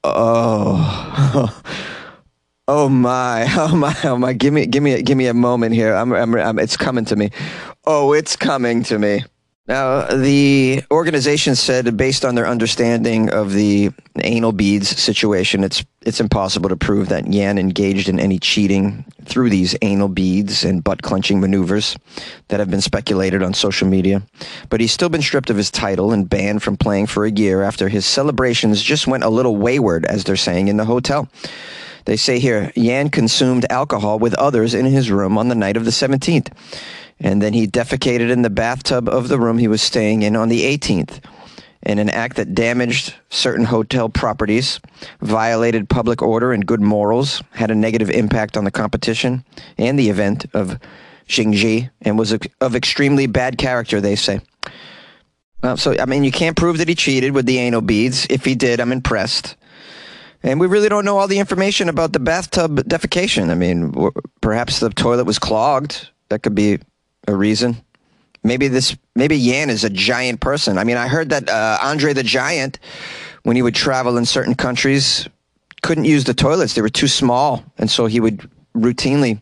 Oh. 0.03 1.53
Oh 2.69 2.89
my, 2.89 3.47
oh 3.57 3.77
my, 3.77 3.95
oh 4.03 4.17
my! 4.17 4.33
Give 4.33 4.53
me, 4.53 4.65
give 4.65 4.83
me, 4.83 5.01
give 5.01 5.17
me 5.17 5.27
a 5.27 5.33
moment 5.33 5.73
here. 5.73 5.95
I'm, 5.95 6.11
I'm, 6.11 6.35
I'm, 6.35 6.59
it's 6.59 6.75
coming 6.75 7.05
to 7.05 7.15
me. 7.15 7.29
Oh, 7.85 8.11
it's 8.11 8.35
coming 8.35 8.83
to 8.83 8.99
me. 8.99 9.23
Now, 9.67 10.05
the 10.05 10.81
organization 10.91 11.55
said, 11.55 11.97
based 11.97 12.23
on 12.23 12.35
their 12.35 12.47
understanding 12.47 13.29
of 13.29 13.51
the 13.51 13.91
anal 14.15 14.53
beads 14.53 14.87
situation, 14.87 15.63
it's 15.63 15.83
it's 16.03 16.21
impossible 16.21 16.69
to 16.69 16.77
prove 16.77 17.09
that 17.09 17.27
Yan 17.27 17.57
engaged 17.57 18.07
in 18.07 18.17
any 18.17 18.39
cheating 18.39 19.03
through 19.25 19.49
these 19.49 19.75
anal 19.81 20.07
beads 20.07 20.63
and 20.63 20.81
butt 20.81 21.01
clenching 21.01 21.41
maneuvers 21.41 21.97
that 22.47 22.61
have 22.61 22.69
been 22.69 22.79
speculated 22.79 23.43
on 23.43 23.53
social 23.53 23.89
media. 23.89 24.23
But 24.69 24.79
he's 24.79 24.93
still 24.93 25.09
been 25.09 25.21
stripped 25.21 25.49
of 25.49 25.57
his 25.57 25.69
title 25.69 26.13
and 26.13 26.29
banned 26.29 26.63
from 26.63 26.77
playing 26.77 27.07
for 27.07 27.25
a 27.25 27.31
year 27.31 27.61
after 27.61 27.89
his 27.89 28.05
celebrations 28.05 28.81
just 28.81 29.05
went 29.05 29.25
a 29.25 29.29
little 29.29 29.57
wayward, 29.57 30.05
as 30.05 30.23
they're 30.23 30.37
saying 30.37 30.69
in 30.69 30.77
the 30.77 30.85
hotel. 30.85 31.27
They 32.05 32.15
say 32.15 32.39
here, 32.39 32.71
Yan 32.77 33.09
consumed 33.09 33.65
alcohol 33.69 34.17
with 34.17 34.33
others 34.35 34.73
in 34.73 34.85
his 34.85 35.11
room 35.11 35.37
on 35.37 35.49
the 35.49 35.55
night 35.55 35.75
of 35.75 35.83
the 35.83 35.91
17th 35.91 36.53
and 37.19 37.41
then 37.41 37.53
he 37.53 37.67
defecated 37.67 38.29
in 38.29 38.41
the 38.41 38.49
bathtub 38.49 39.09
of 39.09 39.27
the 39.27 39.39
room 39.39 39.57
he 39.57 39.67
was 39.67 39.81
staying 39.81 40.21
in 40.21 40.35
on 40.35 40.49
the 40.49 40.63
18th 40.63 41.23
in 41.83 41.99
an 41.99 42.09
act 42.09 42.35
that 42.35 42.53
damaged 42.53 43.15
certain 43.29 43.65
hotel 43.65 44.09
properties, 44.09 44.79
violated 45.21 45.87
public 45.89 46.21
order 46.21 46.51
and 46.51 46.65
good 46.65 46.81
morals, 46.81 47.41
had 47.51 47.71
a 47.71 47.75
negative 47.75 48.09
impact 48.09 48.57
on 48.57 48.65
the 48.65 48.71
competition 48.71 49.45
and 49.77 49.97
the 49.97 50.09
event 50.09 50.45
of 50.53 50.79
Xingji, 51.27 51.89
and 52.01 52.17
was 52.17 52.33
of 52.61 52.75
extremely 52.75 53.27
bad 53.27 53.57
character, 53.57 53.99
they 53.99 54.15
say. 54.15 54.39
So, 55.75 55.95
I 55.99 56.05
mean, 56.05 56.23
you 56.23 56.31
can't 56.31 56.55
prove 56.55 56.77
that 56.77 56.87
he 56.87 56.95
cheated 56.95 57.33
with 57.33 57.45
the 57.45 57.57
anal 57.57 57.81
beads. 57.81 58.27
If 58.29 58.45
he 58.45 58.55
did, 58.55 58.79
I'm 58.79 58.91
impressed. 58.91 59.55
And 60.43 60.59
we 60.59 60.67
really 60.67 60.87
don't 60.87 61.03
know 61.03 61.17
all 61.17 61.27
the 61.27 61.39
information 61.39 61.89
about 61.89 62.13
the 62.13 62.19
bathtub 62.19 62.77
defecation. 62.81 63.49
I 63.49 63.55
mean, 63.55 63.93
perhaps 64.39 64.79
the 64.79 64.89
toilet 64.89 65.25
was 65.25 65.39
clogged. 65.39 66.09
That 66.29 66.43
could 66.43 66.55
be 66.55 66.79
a 67.27 67.35
reason? 67.35 67.77
Maybe 68.43 68.67
this, 68.67 68.95
maybe 69.15 69.35
Yan 69.35 69.69
is 69.69 69.83
a 69.83 69.89
giant 69.89 70.39
person. 70.39 70.77
I 70.77 70.83
mean, 70.83 70.97
I 70.97 71.07
heard 71.07 71.29
that 71.29 71.49
uh, 71.49 71.77
Andre 71.81 72.13
the 72.13 72.23
Giant, 72.23 72.79
when 73.43 73.55
he 73.55 73.61
would 73.61 73.75
travel 73.75 74.17
in 74.17 74.25
certain 74.25 74.55
countries, 74.55 75.27
couldn't 75.81 76.05
use 76.05 76.23
the 76.23 76.33
toilets; 76.33 76.73
they 76.73 76.81
were 76.81 76.89
too 76.89 77.07
small, 77.07 77.63
and 77.77 77.89
so 77.89 78.05
he 78.05 78.19
would 78.19 78.49
routinely 78.75 79.41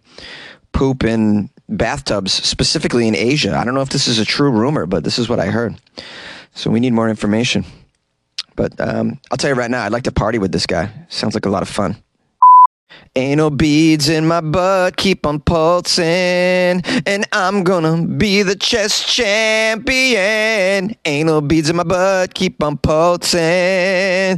poop 0.71 1.03
in 1.03 1.49
bathtubs, 1.69 2.31
specifically 2.31 3.07
in 3.07 3.15
Asia. 3.15 3.55
I 3.55 3.63
don't 3.63 3.73
know 3.73 3.81
if 3.81 3.89
this 3.89 4.07
is 4.07 4.19
a 4.19 4.25
true 4.25 4.51
rumor, 4.51 4.85
but 4.85 5.03
this 5.03 5.19
is 5.19 5.29
what 5.29 5.39
I 5.39 5.47
heard. 5.47 5.75
So 6.53 6.69
we 6.69 6.79
need 6.79 6.93
more 6.93 7.09
information. 7.09 7.65
But 8.55 8.79
um, 8.79 9.19
I'll 9.29 9.37
tell 9.37 9.49
you 9.49 9.55
right 9.55 9.69
now, 9.71 9.83
I'd 9.83 9.91
like 9.91 10.03
to 10.03 10.11
party 10.11 10.37
with 10.37 10.51
this 10.51 10.65
guy. 10.65 10.91
Sounds 11.09 11.33
like 11.33 11.45
a 11.45 11.49
lot 11.49 11.61
of 11.61 11.69
fun. 11.69 11.97
Anal 13.17 13.49
beads 13.49 14.09
in 14.09 14.27
my 14.27 14.41
butt 14.41 14.97
keep 14.97 15.25
on 15.25 15.39
pulsing, 15.39 16.03
and 16.03 17.25
I'm 17.31 17.63
gonna 17.63 18.05
be 18.05 18.43
the 18.43 18.57
chess 18.57 19.05
champion. 19.05 20.93
Anal 21.05 21.39
beads 21.39 21.69
in 21.69 21.77
my 21.77 21.83
butt 21.83 22.33
keep 22.33 22.61
on 22.61 22.75
pulsing. 22.77 24.37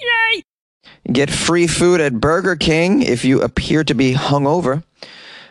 Yay! 0.00 0.42
Get 1.12 1.30
free 1.30 1.68
food 1.68 2.00
at 2.00 2.20
Burger 2.20 2.56
King 2.56 3.02
if 3.02 3.24
you 3.24 3.42
appear 3.42 3.84
to 3.84 3.94
be 3.94 4.14
hungover. 4.14 4.82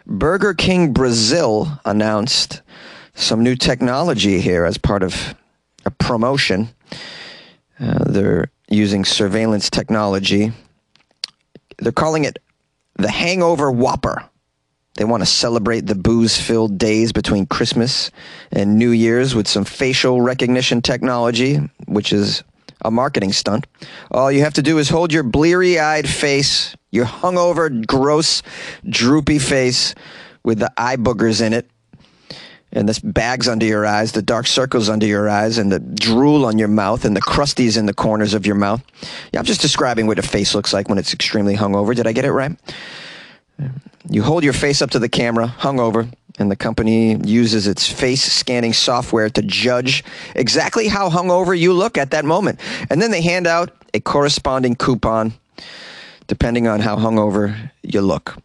Burger 0.06 0.54
King 0.54 0.92
Brazil 0.92 1.80
announced 1.86 2.62
some 3.14 3.42
new 3.42 3.56
technology 3.56 4.42
here 4.42 4.66
as 4.66 4.78
part 4.78 5.02
of 5.02 5.34
a 5.86 5.92
promotion. 5.92 6.68
Uh, 7.80 8.04
they're 8.06 8.52
using 8.70 9.06
surveillance 9.06 9.70
technology. 9.70 10.52
They're 11.78 11.92
calling 11.92 12.26
it 12.26 12.40
the 12.96 13.12
Hangover 13.12 13.72
Whopper. 13.72 14.24
They 14.96 15.04
want 15.04 15.22
to 15.22 15.28
celebrate 15.28 15.88
the 15.88 15.96
booze 15.96 16.40
filled 16.40 16.78
days 16.78 17.12
between 17.12 17.48
Christmas 17.48 18.12
and 18.52 18.78
New 18.78 18.92
Year's 18.92 19.36
with 19.36 19.48
some 19.48 19.66
facial 19.66 20.22
recognition 20.22 20.82
technology, 20.82 21.58
which 21.86 22.14
is 22.14 22.44
a 22.82 22.92
marketing 22.92 23.34
stunt. 23.34 23.68
All 24.12 24.32
you 24.32 24.42
have 24.42 24.54
to 24.54 24.62
do 24.62 24.78
is 24.78 24.88
hold 24.88 25.12
your 25.12 25.24
bleary 25.24 25.80
eyed 25.80 26.08
face, 26.08 26.76
your 26.92 27.06
hungover, 27.06 27.86
gross, 27.86 28.42
droopy 28.88 29.40
face 29.40 29.96
with 30.46 30.60
the 30.60 30.72
eye 30.78 30.96
boogers 30.96 31.42
in 31.42 31.52
it, 31.52 31.70
and 32.76 32.90
the 32.90 33.00
bags 33.04 33.48
under 33.48 33.66
your 33.66 33.86
eyes, 33.86 34.12
the 34.12 34.22
dark 34.22 34.46
circles 34.46 34.90
under 34.90 35.06
your 35.06 35.30
eyes, 35.30 35.58
and 35.58 35.72
the 35.72 35.80
drool 35.80 36.46
on 36.46 36.60
your 36.60 36.68
mouth, 36.68 37.06
and 37.06 37.16
the 37.16 37.22
crusties 37.22 37.78
in 37.78 37.86
the 37.86 37.94
corners 37.94 38.34
of 38.34 38.46
your 38.46 38.56
mouth. 38.56 38.84
Yeah, 39.32 39.40
I'm 39.40 39.46
just 39.46 39.62
describing 39.62 40.08
what 40.08 40.20
a 40.20 40.22
face 40.22 40.54
looks 40.54 40.74
like 40.74 40.90
when 40.90 40.98
it's 40.98 41.14
extremely 41.14 41.56
hungover. 41.56 41.96
Did 41.96 42.06
I 42.06 42.12
get 42.12 42.26
it 42.26 42.34
right? 42.34 42.56
You 44.10 44.22
hold 44.22 44.44
your 44.44 44.54
face 44.54 44.82
up 44.82 44.92
to 44.92 45.00
the 45.00 45.10
camera, 45.10 45.48
hungover, 45.60 46.14
and 46.38 46.52
the 46.52 46.56
company 46.58 47.16
uses 47.24 47.66
its 47.66 47.90
face 47.90 48.22
scanning 48.22 48.74
software 48.74 49.30
to 49.30 49.42
judge 49.42 50.04
exactly 50.36 50.90
how 50.90 51.10
hungover 51.10 51.58
you 51.58 51.72
look 51.72 51.98
at 51.98 52.12
that 52.12 52.26
moment. 52.26 52.60
And 52.90 53.02
then 53.02 53.12
they 53.12 53.22
hand 53.22 53.48
out 53.48 53.72
a 53.94 54.02
corresponding 54.02 54.76
coupon 54.76 55.34
depending 56.28 56.68
on 56.68 56.82
how 56.82 56.98
hungover 56.98 57.72
you 57.84 58.02
look. 58.02 58.38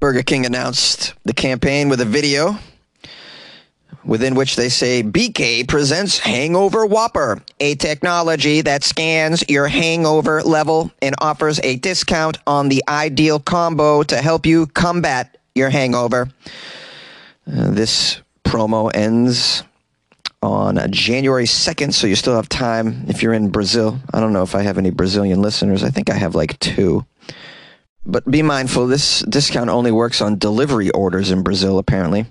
Burger 0.00 0.22
King 0.22 0.44
announced 0.44 1.14
the 1.24 1.32
campaign 1.32 1.88
with 1.88 2.00
a 2.00 2.04
video 2.04 2.58
within 4.04 4.34
which 4.34 4.56
they 4.56 4.68
say 4.68 5.02
BK 5.02 5.66
presents 5.66 6.18
Hangover 6.18 6.86
Whopper, 6.86 7.42
a 7.60 7.74
technology 7.76 8.60
that 8.60 8.84
scans 8.84 9.44
your 9.48 9.66
hangover 9.66 10.42
level 10.42 10.90
and 11.00 11.14
offers 11.20 11.58
a 11.62 11.76
discount 11.76 12.38
on 12.46 12.68
the 12.68 12.82
ideal 12.88 13.40
combo 13.40 14.02
to 14.02 14.16
help 14.16 14.46
you 14.46 14.66
combat 14.66 15.36
your 15.54 15.70
hangover. 15.70 16.28
Uh, 17.46 17.70
this 17.70 18.20
promo 18.44 18.90
ends 18.94 19.62
on 20.42 20.78
January 20.90 21.44
2nd, 21.44 21.94
so 21.94 22.06
you 22.06 22.14
still 22.14 22.36
have 22.36 22.48
time 22.48 23.04
if 23.08 23.22
you're 23.22 23.32
in 23.32 23.48
Brazil. 23.48 23.98
I 24.12 24.20
don't 24.20 24.34
know 24.34 24.42
if 24.42 24.54
I 24.54 24.62
have 24.62 24.76
any 24.76 24.90
Brazilian 24.90 25.40
listeners. 25.40 25.82
I 25.82 25.90
think 25.90 26.10
I 26.10 26.14
have 26.14 26.34
like 26.34 26.58
two. 26.58 27.06
But 28.06 28.30
be 28.30 28.42
mindful, 28.42 28.86
this 28.86 29.20
discount 29.20 29.70
only 29.70 29.90
works 29.90 30.20
on 30.20 30.38
delivery 30.38 30.90
orders 30.90 31.30
in 31.30 31.42
Brazil, 31.42 31.78
apparently. 31.78 32.26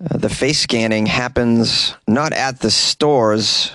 Uh, 0.00 0.18
the 0.18 0.28
face 0.28 0.58
scanning 0.58 1.06
happens 1.06 1.94
not 2.08 2.32
at 2.32 2.60
the 2.60 2.70
stores, 2.70 3.72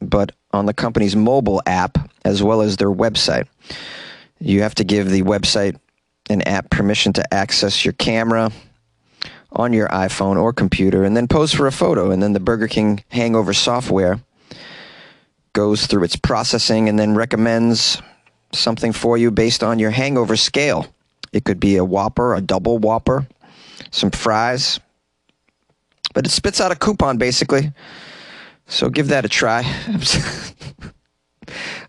but 0.00 0.32
on 0.52 0.66
the 0.66 0.74
company's 0.74 1.16
mobile 1.16 1.62
app 1.66 2.10
as 2.24 2.42
well 2.42 2.60
as 2.60 2.76
their 2.76 2.90
website. 2.90 3.46
You 4.38 4.62
have 4.62 4.74
to 4.76 4.84
give 4.84 5.08
the 5.08 5.22
website 5.22 5.76
and 6.28 6.46
app 6.46 6.70
permission 6.70 7.12
to 7.14 7.34
access 7.34 7.84
your 7.84 7.94
camera 7.94 8.52
on 9.52 9.72
your 9.72 9.88
iPhone 9.88 10.40
or 10.40 10.52
computer 10.52 11.04
and 11.04 11.16
then 11.16 11.28
pose 11.28 11.52
for 11.52 11.66
a 11.66 11.72
photo. 11.72 12.10
And 12.10 12.22
then 12.22 12.32
the 12.32 12.40
Burger 12.40 12.68
King 12.68 13.04
Hangover 13.08 13.52
software 13.52 14.20
goes 15.52 15.86
through 15.86 16.04
its 16.04 16.16
processing 16.16 16.88
and 16.88 16.98
then 16.98 17.14
recommends 17.14 18.00
something 18.52 18.92
for 18.92 19.16
you 19.16 19.30
based 19.30 19.62
on 19.62 19.78
your 19.78 19.90
hangover 19.90 20.36
scale. 20.36 20.86
It 21.32 21.44
could 21.44 21.60
be 21.60 21.76
a 21.76 21.84
Whopper, 21.84 22.34
a 22.34 22.40
double 22.40 22.78
Whopper, 22.78 23.26
some 23.90 24.10
fries, 24.10 24.80
but 26.12 26.26
it 26.26 26.30
spits 26.30 26.60
out 26.60 26.72
a 26.72 26.76
coupon 26.76 27.18
basically. 27.18 27.72
So 28.66 28.88
give 28.88 29.08
that 29.08 29.24
a 29.24 29.28
try. 29.28 29.62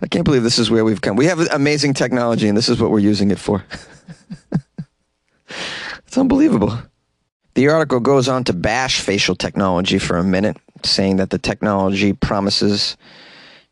I 0.02 0.08
can't 0.10 0.26
believe 0.26 0.44
this 0.44 0.60
is 0.60 0.70
where 0.70 0.84
we've 0.84 1.02
come. 1.02 1.16
We 1.16 1.28
have 1.28 1.40
amazing 1.52 1.94
technology, 1.94 2.48
and 2.48 2.58
this 2.58 2.70
is 2.70 2.82
what 2.82 2.92
we're 2.92 3.00
using 3.00 3.32
it 3.32 3.40
for. 3.40 3.64
it's 6.06 6.18
unbelievable. 6.18 6.78
The 7.54 7.70
article 7.70 8.00
goes 8.00 8.28
on 8.28 8.44
to 8.46 8.54
bash 8.54 9.00
facial 9.00 9.36
technology 9.36 10.00
for 10.00 10.18
a 10.18 10.24
minute, 10.24 10.58
saying 10.84 11.18
that 11.18 11.30
the 11.30 11.38
technology 11.38 12.14
promises 12.14 12.98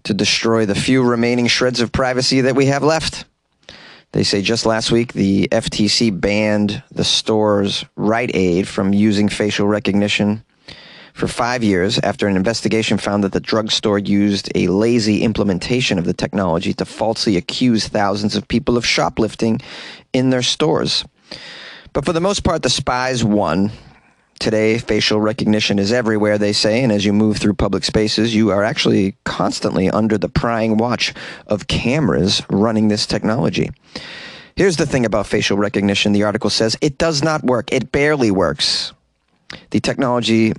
to 0.04 0.14
destroy 0.14 0.66
the 0.66 0.76
few 0.76 1.04
remaining 1.04 1.48
shreds 1.48 1.82
of 1.82 1.92
privacy 1.92 2.42
that 2.42 2.56
we 2.56 2.68
have 2.68 2.84
left. 2.84 3.26
They 4.14 4.24
say 4.24 4.42
just 4.42 4.66
last 4.66 4.92
week 4.92 5.14
the 5.14 5.48
FTC 5.52 6.20
banned 6.20 6.84
the 6.92 7.04
stores 7.04 7.86
Rite 7.96 8.32
Aid 8.34 8.68
from 8.68 8.94
using 8.94 9.30
facial 9.30 9.68
recognition 9.68 10.44
for 11.14 11.28
five 11.28 11.64
years 11.64 12.00
after 12.00 12.28
an 12.28 12.36
investigation 12.36 12.98
found 12.98 13.24
that 13.24 13.32
the 13.32 13.40
drugstore 13.40 14.00
used 14.00 14.52
a 14.56 14.68
lazy 14.68 15.24
implementation 15.24 15.98
of 15.98 16.06
the 16.06 16.14
technology 16.14 16.74
to 16.74 16.86
falsely 16.86 17.38
accuse 17.38 17.88
thousands 17.88 18.36
of 18.36 18.48
people 18.48 18.78
of 18.78 18.86
shoplifting 18.86 19.60
in 20.14 20.30
their 20.30 20.42
stores. 20.42 21.06
But 21.94 22.06
for 22.06 22.14
the 22.14 22.22
most 22.22 22.44
part, 22.44 22.64
the 22.64 22.70
spies 22.70 23.24
won. 23.24 23.72
Today, 24.42 24.80
facial 24.80 25.22
recognition 25.22 25.78
is 25.78 25.92
everywhere, 25.92 26.40
they 26.40 26.52
say, 26.52 26.82
and 26.82 26.92
as 26.92 27.06
you 27.06 27.14
move 27.14 27.38
through 27.38 27.54
public 27.54 27.84
spaces, 27.84 28.34
you 28.34 28.50
are 28.50 28.64
actually 28.64 29.14
constantly 29.24 29.88
under 29.88 30.18
the 30.18 30.30
prying 30.30 30.78
watch 30.78 31.14
of 31.46 31.68
cameras 31.68 32.42
running 32.50 32.88
this 32.88 33.06
technology. 33.06 33.70
Here's 34.56 34.78
the 34.78 34.88
thing 34.88 35.06
about 35.06 35.28
facial 35.28 35.58
recognition 35.58 36.12
the 36.12 36.24
article 36.24 36.50
says 36.50 36.76
it 36.82 36.98
does 36.98 37.22
not 37.22 37.44
work, 37.44 37.72
it 37.72 37.92
barely 37.92 38.32
works. 38.32 38.94
The 39.70 39.80
technology 39.80 40.54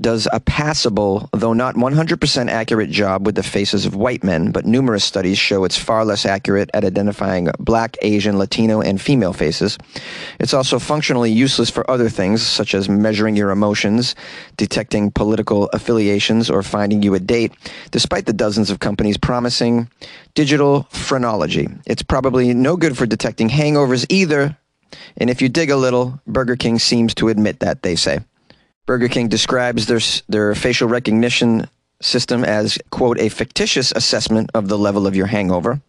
does 0.00 0.26
a 0.32 0.40
passable, 0.40 1.28
though 1.32 1.52
not 1.52 1.76
100% 1.76 2.48
accurate 2.48 2.90
job 2.90 3.24
with 3.24 3.36
the 3.36 3.42
faces 3.42 3.86
of 3.86 3.94
white 3.94 4.24
men, 4.24 4.50
but 4.50 4.66
numerous 4.66 5.04
studies 5.04 5.38
show 5.38 5.64
it's 5.64 5.78
far 5.78 6.04
less 6.04 6.26
accurate 6.26 6.70
at 6.74 6.84
identifying 6.84 7.48
black, 7.58 7.96
Asian, 8.02 8.38
Latino, 8.38 8.80
and 8.80 9.00
female 9.00 9.32
faces. 9.32 9.78
It's 10.40 10.54
also 10.54 10.78
functionally 10.78 11.30
useless 11.30 11.70
for 11.70 11.88
other 11.88 12.08
things, 12.08 12.42
such 12.42 12.74
as 12.74 12.88
measuring 12.88 13.36
your 13.36 13.50
emotions, 13.50 14.14
detecting 14.56 15.10
political 15.10 15.68
affiliations, 15.72 16.50
or 16.50 16.62
finding 16.62 17.02
you 17.02 17.14
a 17.14 17.20
date, 17.20 17.52
despite 17.90 18.26
the 18.26 18.32
dozens 18.32 18.70
of 18.70 18.80
companies 18.80 19.16
promising 19.16 19.88
digital 20.34 20.84
phrenology. 20.90 21.68
It's 21.86 22.02
probably 22.02 22.52
no 22.52 22.76
good 22.76 22.98
for 22.98 23.06
detecting 23.06 23.48
hangovers 23.48 24.06
either, 24.08 24.56
and 25.16 25.30
if 25.30 25.40
you 25.40 25.48
dig 25.48 25.70
a 25.70 25.76
little, 25.76 26.20
Burger 26.26 26.56
King 26.56 26.78
seems 26.78 27.14
to 27.14 27.28
admit 27.28 27.60
that, 27.60 27.82
they 27.82 27.96
say. 27.96 28.20
Burger 28.86 29.08
King 29.08 29.28
describes 29.28 29.86
their, 29.86 30.00
their 30.28 30.54
facial 30.54 30.88
recognition 30.88 31.68
system 32.00 32.44
as, 32.44 32.78
quote, 32.90 33.18
a 33.18 33.28
fictitious 33.28 33.92
assessment 33.92 34.50
of 34.54 34.68
the 34.68 34.76
level 34.76 35.06
of 35.06 35.16
your 35.16 35.26
hangover. 35.26 35.80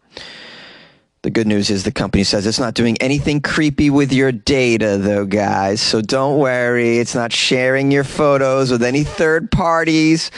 The 1.24 1.30
good 1.32 1.48
news 1.48 1.72
is 1.72 1.84
the 1.84 1.92
company 1.92 2.24
says 2.24 2.46
it's 2.46 2.60
not 2.60 2.76
doing 2.76 2.98
anything 3.02 3.42
creepy 3.42 3.90
with 3.90 4.14
your 4.14 4.32
data, 4.32 4.98
though, 4.98 5.26
guys. 5.26 5.82
So 5.82 6.00
don't 6.00 6.38
worry. 6.38 7.00
It's 7.00 7.16
not 7.16 7.34
sharing 7.34 7.92
your 7.92 8.04
photos 8.04 8.72
with 8.72 8.84
any 8.84 9.04
third 9.04 9.52
parties. 9.52 10.30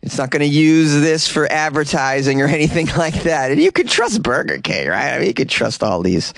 It's 0.00 0.18
not 0.18 0.30
going 0.30 0.40
to 0.40 0.46
use 0.46 0.92
this 0.92 1.26
for 1.28 1.50
advertising 1.50 2.40
or 2.40 2.46
anything 2.48 2.86
like 2.96 3.24
that. 3.24 3.50
And 3.50 3.60
you 3.60 3.72
can 3.72 3.86
trust 3.86 4.22
Burger 4.22 4.58
King, 4.58 4.88
right? 4.88 5.14
I 5.14 5.18
mean, 5.18 5.26
you 5.26 5.34
can 5.34 5.48
trust 5.48 5.82
all 5.82 6.02
these 6.02 6.32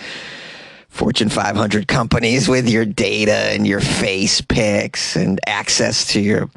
Fortune 0.95 1.29
500 1.29 1.89
companies 1.89 2.49
with 2.49 2.69
your 2.69 2.85
data 2.85 3.35
and 3.35 3.67
your 3.67 3.81
face 3.81 4.41
pics 4.41 5.17
and 5.17 5.41
access 5.45 6.07
to 6.13 6.21
your 6.21 6.49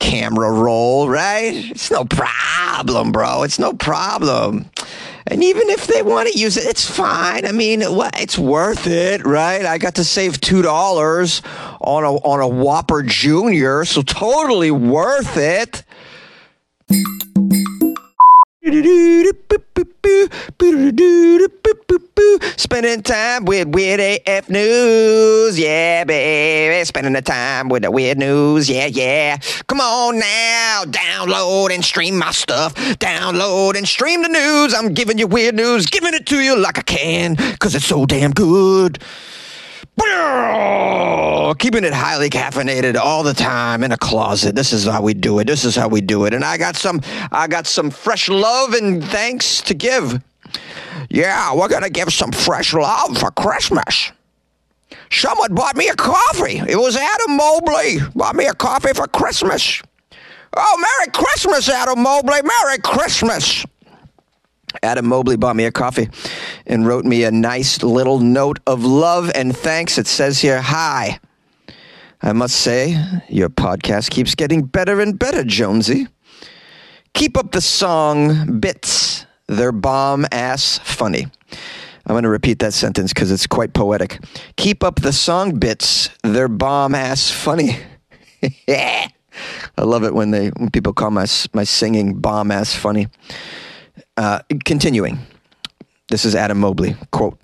camera 0.00 0.50
roll, 0.50 1.08
right? 1.08 1.52
It's 1.70 1.88
no 1.88 2.04
problem, 2.04 3.12
bro. 3.12 3.44
It's 3.44 3.60
no 3.60 3.72
problem. 3.72 4.68
And 5.28 5.44
even 5.44 5.68
if 5.68 5.86
they 5.86 6.02
want 6.02 6.28
to 6.28 6.36
use 6.36 6.56
it, 6.56 6.64
it's 6.64 6.84
fine. 6.84 7.46
I 7.46 7.52
mean, 7.52 7.82
it's 7.84 8.36
worth 8.36 8.88
it, 8.88 9.24
right? 9.24 9.64
I 9.64 9.78
got 9.78 9.94
to 9.94 10.04
save 10.04 10.40
two 10.40 10.62
dollars 10.62 11.40
on 11.80 12.02
a 12.02 12.14
on 12.14 12.40
a 12.40 12.48
Whopper 12.48 13.04
Junior, 13.04 13.84
so 13.84 14.02
totally 14.02 14.72
worth 14.72 15.36
it. 15.36 15.84
Spending 22.56 23.02
time 23.02 23.44
with 23.44 23.68
Weird 23.68 24.00
AF 24.00 24.48
News, 24.48 25.58
yeah, 25.58 26.04
baby. 26.04 26.84
Spending 26.84 27.12
the 27.12 27.22
time 27.22 27.68
with 27.68 27.82
the 27.82 27.90
weird 27.90 28.18
news, 28.18 28.68
yeah, 28.68 28.86
yeah. 28.86 29.36
Come 29.66 29.80
on 29.80 30.18
now, 30.18 30.84
download 30.86 31.74
and 31.74 31.84
stream 31.84 32.18
my 32.18 32.30
stuff. 32.32 32.74
Download 32.74 33.76
and 33.76 33.86
stream 33.86 34.22
the 34.22 34.28
news. 34.28 34.74
I'm 34.74 34.94
giving 34.94 35.18
you 35.18 35.26
weird 35.26 35.54
news, 35.54 35.86
giving 35.86 36.14
it 36.14 36.26
to 36.26 36.40
you 36.40 36.56
like 36.56 36.78
I 36.78 36.82
can, 36.82 37.36
cause 37.58 37.74
it's 37.74 37.86
so 37.86 38.06
damn 38.06 38.32
good. 38.32 39.02
Keeping 41.58 41.84
it 41.84 41.92
highly 41.92 42.30
caffeinated 42.30 42.96
all 42.96 43.22
the 43.22 43.34
time 43.34 43.84
in 43.84 43.92
a 43.92 43.96
closet. 43.96 44.54
This 44.54 44.72
is 44.72 44.84
how 44.84 45.02
we 45.02 45.14
do 45.14 45.38
it. 45.38 45.46
This 45.46 45.64
is 45.64 45.76
how 45.76 45.88
we 45.88 46.00
do 46.00 46.24
it. 46.24 46.34
And 46.34 46.44
I 46.44 46.56
got 46.58 46.76
some 46.76 47.00
I 47.30 47.46
got 47.46 47.66
some 47.66 47.90
fresh 47.90 48.28
love 48.28 48.72
and 48.74 49.04
thanks 49.04 49.60
to 49.62 49.74
give. 49.74 50.20
Yeah, 51.10 51.54
we're 51.54 51.68
gonna 51.68 51.90
give 51.90 52.12
some 52.12 52.32
fresh 52.32 52.74
love 52.74 53.18
for 53.18 53.30
Christmas. 53.30 54.12
Someone 55.10 55.54
bought 55.54 55.76
me 55.76 55.88
a 55.88 55.94
coffee. 55.94 56.58
It 56.58 56.76
was 56.76 56.96
Adam 56.96 57.36
Mobley. 57.36 57.98
Bought 58.14 58.34
me 58.34 58.46
a 58.46 58.54
coffee 58.54 58.94
for 58.94 59.06
Christmas. 59.06 59.82
Oh, 60.56 60.76
Merry 60.78 61.12
Christmas, 61.12 61.68
Adam 61.68 62.02
Mobley. 62.02 62.40
Merry 62.42 62.78
Christmas. 62.78 63.64
Adam 64.82 65.06
Mobley 65.06 65.36
bought 65.36 65.56
me 65.56 65.64
a 65.64 65.72
coffee 65.72 66.08
and 66.66 66.86
wrote 66.86 67.04
me 67.04 67.24
a 67.24 67.30
nice 67.30 67.82
little 67.82 68.20
note 68.20 68.60
of 68.66 68.84
love 68.84 69.30
and 69.34 69.56
thanks. 69.56 69.98
It 69.98 70.06
says 70.06 70.40
here, 70.40 70.60
Hi. 70.60 71.18
I 72.24 72.32
must 72.32 72.54
say, 72.54 72.96
your 73.28 73.48
podcast 73.48 74.10
keeps 74.10 74.36
getting 74.36 74.62
better 74.62 75.00
and 75.00 75.18
better, 75.18 75.42
Jonesy. 75.42 76.06
Keep 77.14 77.36
up 77.36 77.50
the 77.50 77.60
song 77.60 78.60
bits. 78.60 79.26
They're 79.48 79.72
bomb 79.72 80.26
ass 80.30 80.78
funny. 80.78 81.26
I'm 82.06 82.14
going 82.14 82.22
to 82.22 82.28
repeat 82.28 82.60
that 82.60 82.74
sentence 82.74 83.12
because 83.12 83.30
it's 83.30 83.46
quite 83.46 83.74
poetic. 83.74 84.18
Keep 84.56 84.82
up 84.82 85.00
the 85.00 85.12
song 85.12 85.58
bits. 85.58 86.10
They're 86.22 86.48
bomb 86.48 86.94
ass 86.94 87.30
funny. 87.30 87.78
I 88.68 89.82
love 89.82 90.04
it 90.04 90.14
when 90.14 90.30
they 90.30 90.48
when 90.48 90.70
people 90.70 90.92
call 90.92 91.10
my 91.10 91.26
my 91.52 91.64
singing 91.64 92.14
bomb 92.18 92.50
ass 92.50 92.74
funny. 92.74 93.08
Uh, 94.22 94.40
continuing, 94.64 95.18
this 96.06 96.24
is 96.24 96.36
Adam 96.36 96.60
Mobley. 96.60 96.94
Quote 97.10 97.40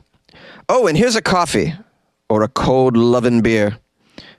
Oh, 0.69 0.87
and 0.87 0.97
here's 0.97 1.17
a 1.17 1.21
coffee 1.21 1.75
or 2.29 2.45
a 2.45 2.49
cold 2.49 2.97
loving 2.97 3.41
beer 3.41 3.79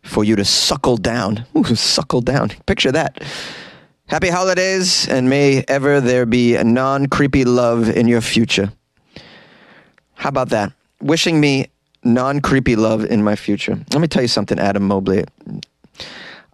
for 0.04 0.23
you 0.23 0.38
to 0.38 0.45
suckle 0.45 0.95
down. 0.95 1.45
Ooh, 1.58 1.65
suckle 1.75 2.21
down. 2.21 2.52
Picture 2.65 2.93
that. 2.93 3.21
Happy 4.06 4.30
holidays, 4.30 5.06
and 5.10 5.30
may 5.30 5.65
ever 5.67 5.99
there 5.99 6.25
be 6.25 6.56
a 6.56 6.63
non 6.63 7.08
creepy 7.08 7.43
love 7.43 7.89
in 7.89 8.08
your 8.08 8.21
future. 8.21 8.71
How 10.13 10.30
about 10.30 10.47
that? 10.52 10.71
Wishing 11.02 11.41
me 11.41 11.67
non 12.06 12.39
creepy 12.39 12.78
love 12.78 13.04
in 13.04 13.21
my 13.21 13.36
future. 13.36 13.78
Let 13.91 13.99
me 13.99 14.08
tell 14.08 14.21
you 14.21 14.30
something, 14.30 14.58
Adam 14.58 14.88
Mobley. 14.88 15.25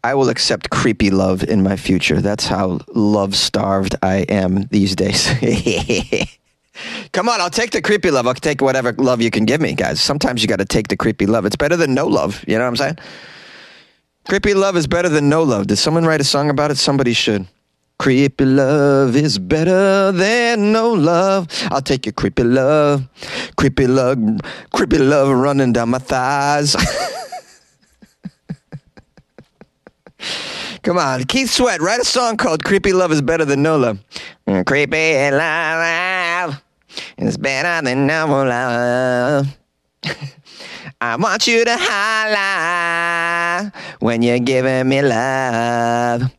I 0.06 0.14
will 0.14 0.30
accept 0.30 0.70
creepy 0.70 1.10
love 1.10 1.44
in 1.44 1.64
my 1.64 1.78
future. 1.78 2.22
That's 2.22 2.46
how 2.46 2.80
love 2.94 3.34
starved 3.36 3.96
I 4.04 4.18
am 4.30 4.66
these 4.66 4.96
days. 4.96 5.28
Come 7.12 7.28
on, 7.28 7.42
I'll 7.42 7.50
take 7.50 7.72
the 7.72 7.82
creepy 7.82 8.12
love. 8.12 8.28
I'll 8.28 8.36
take 8.36 8.62
whatever 8.62 8.94
love 8.94 9.20
you 9.20 9.32
can 9.32 9.46
give 9.46 9.62
me, 9.62 9.74
guys. 9.74 10.00
Sometimes 10.00 10.44
you 10.44 10.48
got 10.48 10.60
to 10.60 10.66
take 10.66 10.90
the 10.90 10.96
creepy 10.96 11.26
love. 11.26 11.44
It's 11.48 11.56
better 11.56 11.76
than 11.76 11.96
no 11.96 12.06
love. 12.06 12.46
You 12.48 12.56
know 12.56 12.66
what 12.66 12.68
I'm 12.68 12.76
saying? 12.76 13.00
Creepy 14.30 14.54
love 14.54 14.78
is 14.78 14.86
better 14.86 15.10
than 15.10 15.28
no 15.28 15.42
love. 15.42 15.66
Did 15.66 15.78
someone 15.78 16.06
write 16.06 16.22
a 16.22 16.24
song 16.24 16.52
about 16.52 16.70
it? 16.70 16.78
Somebody 16.78 17.14
should. 17.14 17.48
Creepy 17.98 18.46
love 18.46 19.16
is 19.16 19.40
better 19.40 20.12
than 20.12 20.72
no 20.72 20.94
love. 20.94 21.48
I'll 21.72 21.82
take 21.82 22.06
your 22.06 22.14
creepy 22.14 22.44
love. 22.44 23.08
Creepy 23.56 23.88
love, 23.88 24.20
creepy 24.72 25.00
love 25.00 25.30
running 25.30 25.74
down 25.74 25.90
my 25.90 25.98
thighs. 25.98 26.76
Come 30.84 30.98
on, 30.98 31.24
Keith 31.24 31.50
Sweat, 31.50 31.82
write 31.82 32.00
a 32.00 32.06
song 32.06 32.38
called 32.38 32.64
Creepy 32.64 32.94
Love 32.94 33.12
is 33.12 33.22
Better 33.22 33.46
Than 33.46 33.64
No 33.64 33.78
Love. 33.78 34.00
Mm, 34.48 34.66
creepy 34.66 35.32
love 35.32 36.62
is 37.18 37.38
better 37.38 37.84
than 37.84 38.06
no 38.06 38.28
love. 38.28 39.58
I 41.02 41.16
want 41.16 41.48
you 41.48 41.66
to 41.66 41.76
holla 41.78 43.72
when 44.00 44.22
you're 44.22 44.40
giving 44.40 44.88
me 44.88 45.02
love. 45.02 46.32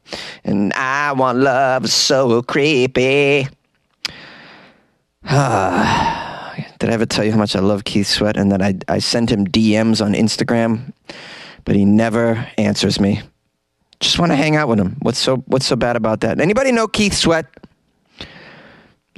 And 0.44 0.72
I 0.74 1.12
want 1.12 1.38
love 1.38 1.90
so 1.90 2.42
creepy. 2.42 3.48
Did 6.78 6.90
I 6.90 6.92
ever 6.92 7.06
tell 7.06 7.24
you 7.24 7.32
how 7.32 7.38
much 7.38 7.56
I 7.56 7.60
love 7.60 7.84
Keith 7.84 8.06
Sweat 8.06 8.36
and 8.36 8.52
that 8.52 8.62
I, 8.62 8.74
I 8.86 9.00
send 9.00 9.30
him 9.30 9.46
DMs 9.46 10.04
on 10.04 10.12
Instagram, 10.12 10.92
but 11.64 11.74
he 11.74 11.84
never 11.84 12.46
answers 12.58 13.00
me? 13.00 13.22
Just 14.00 14.18
want 14.18 14.32
to 14.32 14.36
hang 14.36 14.56
out 14.56 14.68
with 14.68 14.78
him. 14.78 14.96
What's 15.00 15.18
so 15.18 15.36
what's 15.46 15.66
so 15.66 15.76
bad 15.76 15.96
about 15.96 16.20
that? 16.20 16.40
Anybody 16.40 16.72
know 16.72 16.86
Keith 16.86 17.14
Sweat? 17.14 17.46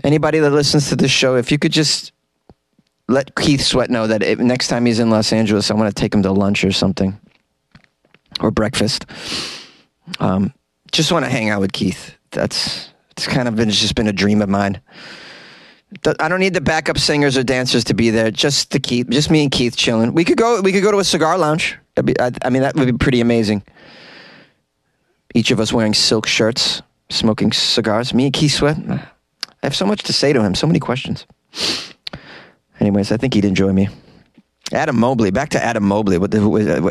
Anybody 0.04 0.38
that 0.38 0.50
listens 0.50 0.88
to 0.90 0.96
this 0.96 1.10
show, 1.10 1.34
if 1.34 1.50
you 1.50 1.58
could 1.58 1.72
just 1.72 2.12
let 3.08 3.34
Keith 3.34 3.60
Sweat 3.60 3.90
know 3.90 4.06
that 4.06 4.22
if, 4.22 4.38
next 4.38 4.68
time 4.68 4.86
he's 4.86 5.00
in 5.00 5.10
Los 5.10 5.32
Angeles, 5.32 5.70
I 5.70 5.74
want 5.74 5.94
to 5.94 6.00
take 6.00 6.14
him 6.14 6.22
to 6.22 6.30
lunch 6.30 6.62
or 6.62 6.70
something 6.70 7.18
or 8.40 8.52
breakfast. 8.52 9.06
Um, 10.20 10.52
just 10.92 11.10
want 11.10 11.24
to 11.24 11.30
hang 11.30 11.50
out 11.50 11.60
with 11.60 11.72
Keith. 11.72 12.14
That's 12.30 12.90
it's 13.12 13.26
kind 13.26 13.48
of 13.48 13.56
been 13.56 13.68
it's 13.68 13.80
just 13.80 13.96
been 13.96 14.06
a 14.06 14.12
dream 14.12 14.40
of 14.40 14.48
mine. 14.48 14.80
I 16.20 16.28
don't 16.28 16.40
need 16.40 16.54
the 16.54 16.60
backup 16.60 16.98
singers 16.98 17.36
or 17.36 17.42
dancers 17.42 17.82
to 17.84 17.94
be 17.94 18.10
there. 18.10 18.30
Just 18.30 18.70
the 18.70 18.78
Keith, 18.78 19.08
just 19.08 19.30
me 19.30 19.42
and 19.42 19.50
Keith 19.50 19.74
chilling. 19.74 20.12
We 20.12 20.24
could 20.24 20.36
go. 20.36 20.60
We 20.60 20.70
could 20.70 20.82
go 20.82 20.92
to 20.92 20.98
a 20.98 21.04
cigar 21.04 21.36
lounge. 21.36 21.76
Be, 22.04 22.18
I, 22.20 22.30
I 22.44 22.50
mean, 22.50 22.62
that 22.62 22.76
would 22.76 22.86
be 22.86 22.92
pretty 22.92 23.20
amazing 23.20 23.64
each 25.34 25.50
of 25.50 25.60
us 25.60 25.72
wearing 25.72 25.94
silk 25.94 26.26
shirts, 26.26 26.82
smoking 27.10 27.52
cigars. 27.52 28.14
Me 28.14 28.24
and 28.24 28.32
Keith 28.32 28.52
Sweat. 28.52 28.76
I 28.88 29.06
have 29.62 29.76
so 29.76 29.86
much 29.86 30.02
to 30.04 30.12
say 30.12 30.32
to 30.32 30.42
him, 30.42 30.54
so 30.54 30.66
many 30.66 30.78
questions. 30.78 31.26
Anyways, 32.80 33.10
I 33.10 33.16
think 33.16 33.34
he'd 33.34 33.44
enjoy 33.44 33.72
me. 33.72 33.88
Adam 34.72 34.98
Mobley, 34.98 35.30
back 35.30 35.48
to 35.50 35.64
Adam 35.64 35.82
Mobley. 35.82 36.16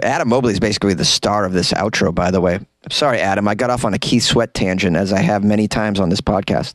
Adam 0.01 0.27
Mobley 0.27 0.53
is 0.53 0.59
basically 0.59 0.95
the 0.95 1.05
star 1.05 1.45
of 1.45 1.53
this 1.53 1.71
outro, 1.73 2.13
by 2.13 2.31
the 2.31 2.41
way. 2.41 2.59
Sorry, 2.89 3.19
Adam, 3.19 3.47
I 3.47 3.55
got 3.55 3.69
off 3.69 3.85
on 3.85 3.93
a 3.93 3.99
Keith 3.99 4.23
Sweat 4.23 4.53
tangent, 4.53 4.95
as 4.97 5.13
I 5.13 5.19
have 5.19 5.43
many 5.43 5.67
times 5.67 5.99
on 5.99 6.09
this 6.09 6.21
podcast. 6.21 6.73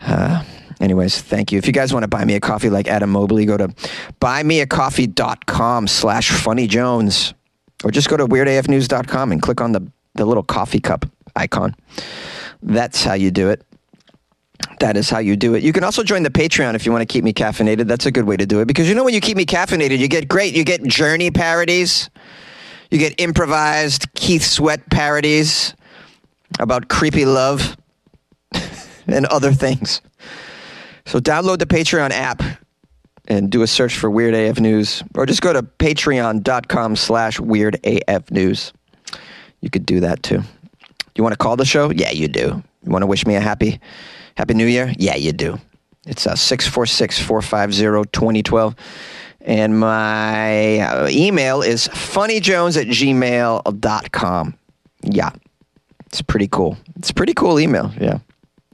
Uh, 0.00 0.42
anyways, 0.80 1.20
thank 1.20 1.52
you. 1.52 1.58
If 1.58 1.66
you 1.66 1.72
guys 1.72 1.92
want 1.92 2.02
to 2.04 2.08
buy 2.08 2.24
me 2.24 2.34
a 2.34 2.40
coffee 2.40 2.70
like 2.70 2.88
Adam 2.88 3.10
Mobley, 3.10 3.44
go 3.44 3.58
to 3.58 3.68
buymeacoffee.com 4.20 5.86
slash 5.86 6.30
funnyjones. 6.30 7.34
Or 7.84 7.90
just 7.90 8.08
go 8.08 8.16
to 8.16 8.26
weirdafnews.com 8.26 9.32
and 9.32 9.42
click 9.42 9.60
on 9.60 9.72
the 9.72 9.86
the 10.14 10.24
little 10.24 10.42
coffee 10.42 10.80
cup 10.80 11.06
icon. 11.36 11.74
That's 12.62 13.04
how 13.04 13.14
you 13.14 13.30
do 13.30 13.50
it. 13.50 13.64
That 14.80 14.96
is 14.96 15.10
how 15.10 15.18
you 15.18 15.36
do 15.36 15.54
it. 15.54 15.62
You 15.62 15.72
can 15.72 15.84
also 15.84 16.02
join 16.02 16.22
the 16.22 16.30
Patreon 16.30 16.74
if 16.74 16.86
you 16.86 16.92
want 16.92 17.02
to 17.02 17.12
keep 17.12 17.24
me 17.24 17.32
caffeinated. 17.32 17.86
That's 17.86 18.06
a 18.06 18.10
good 18.10 18.24
way 18.24 18.36
to 18.36 18.46
do 18.46 18.60
it 18.60 18.66
because 18.66 18.88
you 18.88 18.94
know 18.94 19.04
when 19.04 19.14
you 19.14 19.20
keep 19.20 19.36
me 19.36 19.44
caffeinated, 19.44 19.98
you 19.98 20.08
get 20.08 20.28
great. 20.28 20.54
You 20.54 20.64
get 20.64 20.82
Journey 20.84 21.30
parodies, 21.30 22.08
you 22.90 22.98
get 22.98 23.20
improvised 23.20 24.12
Keith 24.14 24.44
Sweat 24.44 24.88
parodies 24.90 25.74
about 26.58 26.88
creepy 26.88 27.24
love 27.24 27.76
and 29.06 29.26
other 29.26 29.52
things. 29.52 30.00
So 31.06 31.18
download 31.18 31.58
the 31.58 31.66
Patreon 31.66 32.10
app 32.10 32.42
and 33.26 33.50
do 33.50 33.62
a 33.62 33.66
search 33.66 33.96
for 33.96 34.10
Weird 34.10 34.34
AF 34.34 34.60
News, 34.60 35.02
or 35.14 35.26
just 35.26 35.40
go 35.40 35.52
to 35.52 35.62
patreon.com 35.62 36.96
slash 36.96 37.40
Weird 37.40 37.80
AF 37.84 38.30
News. 38.30 38.72
You 39.64 39.70
could 39.70 39.86
do 39.86 40.00
that 40.00 40.22
too. 40.22 40.42
You 41.14 41.24
want 41.24 41.32
to 41.32 41.38
call 41.38 41.56
the 41.56 41.64
show? 41.64 41.90
Yeah, 41.90 42.10
you 42.10 42.28
do. 42.28 42.62
You 42.82 42.92
want 42.92 43.00
to 43.00 43.06
wish 43.06 43.26
me 43.26 43.34
a 43.34 43.40
happy, 43.40 43.80
happy 44.36 44.52
new 44.52 44.66
year? 44.66 44.92
Yeah, 44.98 45.16
you 45.16 45.32
do. 45.32 45.58
It's 46.06 46.26
uh, 46.26 46.36
646 46.36 47.18
450 47.20 48.10
2012. 48.12 48.74
And 49.40 49.80
my 49.80 50.80
uh, 50.80 51.08
email 51.10 51.62
is 51.62 51.88
funnyjones 51.88 52.78
at 52.78 52.88
gmail.com. 52.88 54.54
Yeah, 55.02 55.30
it's 56.04 56.20
pretty 56.20 56.48
cool. 56.48 56.76
It's 56.96 57.10
pretty 57.10 57.32
cool 57.32 57.58
email. 57.58 57.90
Yeah. 57.98 58.18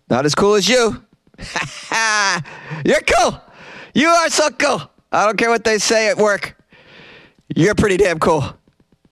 Not 0.08 0.26
as 0.26 0.34
cool 0.34 0.54
as 0.54 0.68
you. 0.68 1.00
You're 2.84 3.00
cool. 3.02 3.40
You 3.94 4.08
are 4.08 4.28
so 4.28 4.50
cool. 4.50 4.90
I 5.12 5.24
don't 5.24 5.36
care 5.36 5.50
what 5.50 5.62
they 5.62 5.78
say 5.78 6.08
at 6.08 6.16
work. 6.16 6.56
You're 7.54 7.76
pretty 7.76 7.96
damn 7.96 8.18
cool. 8.18 8.42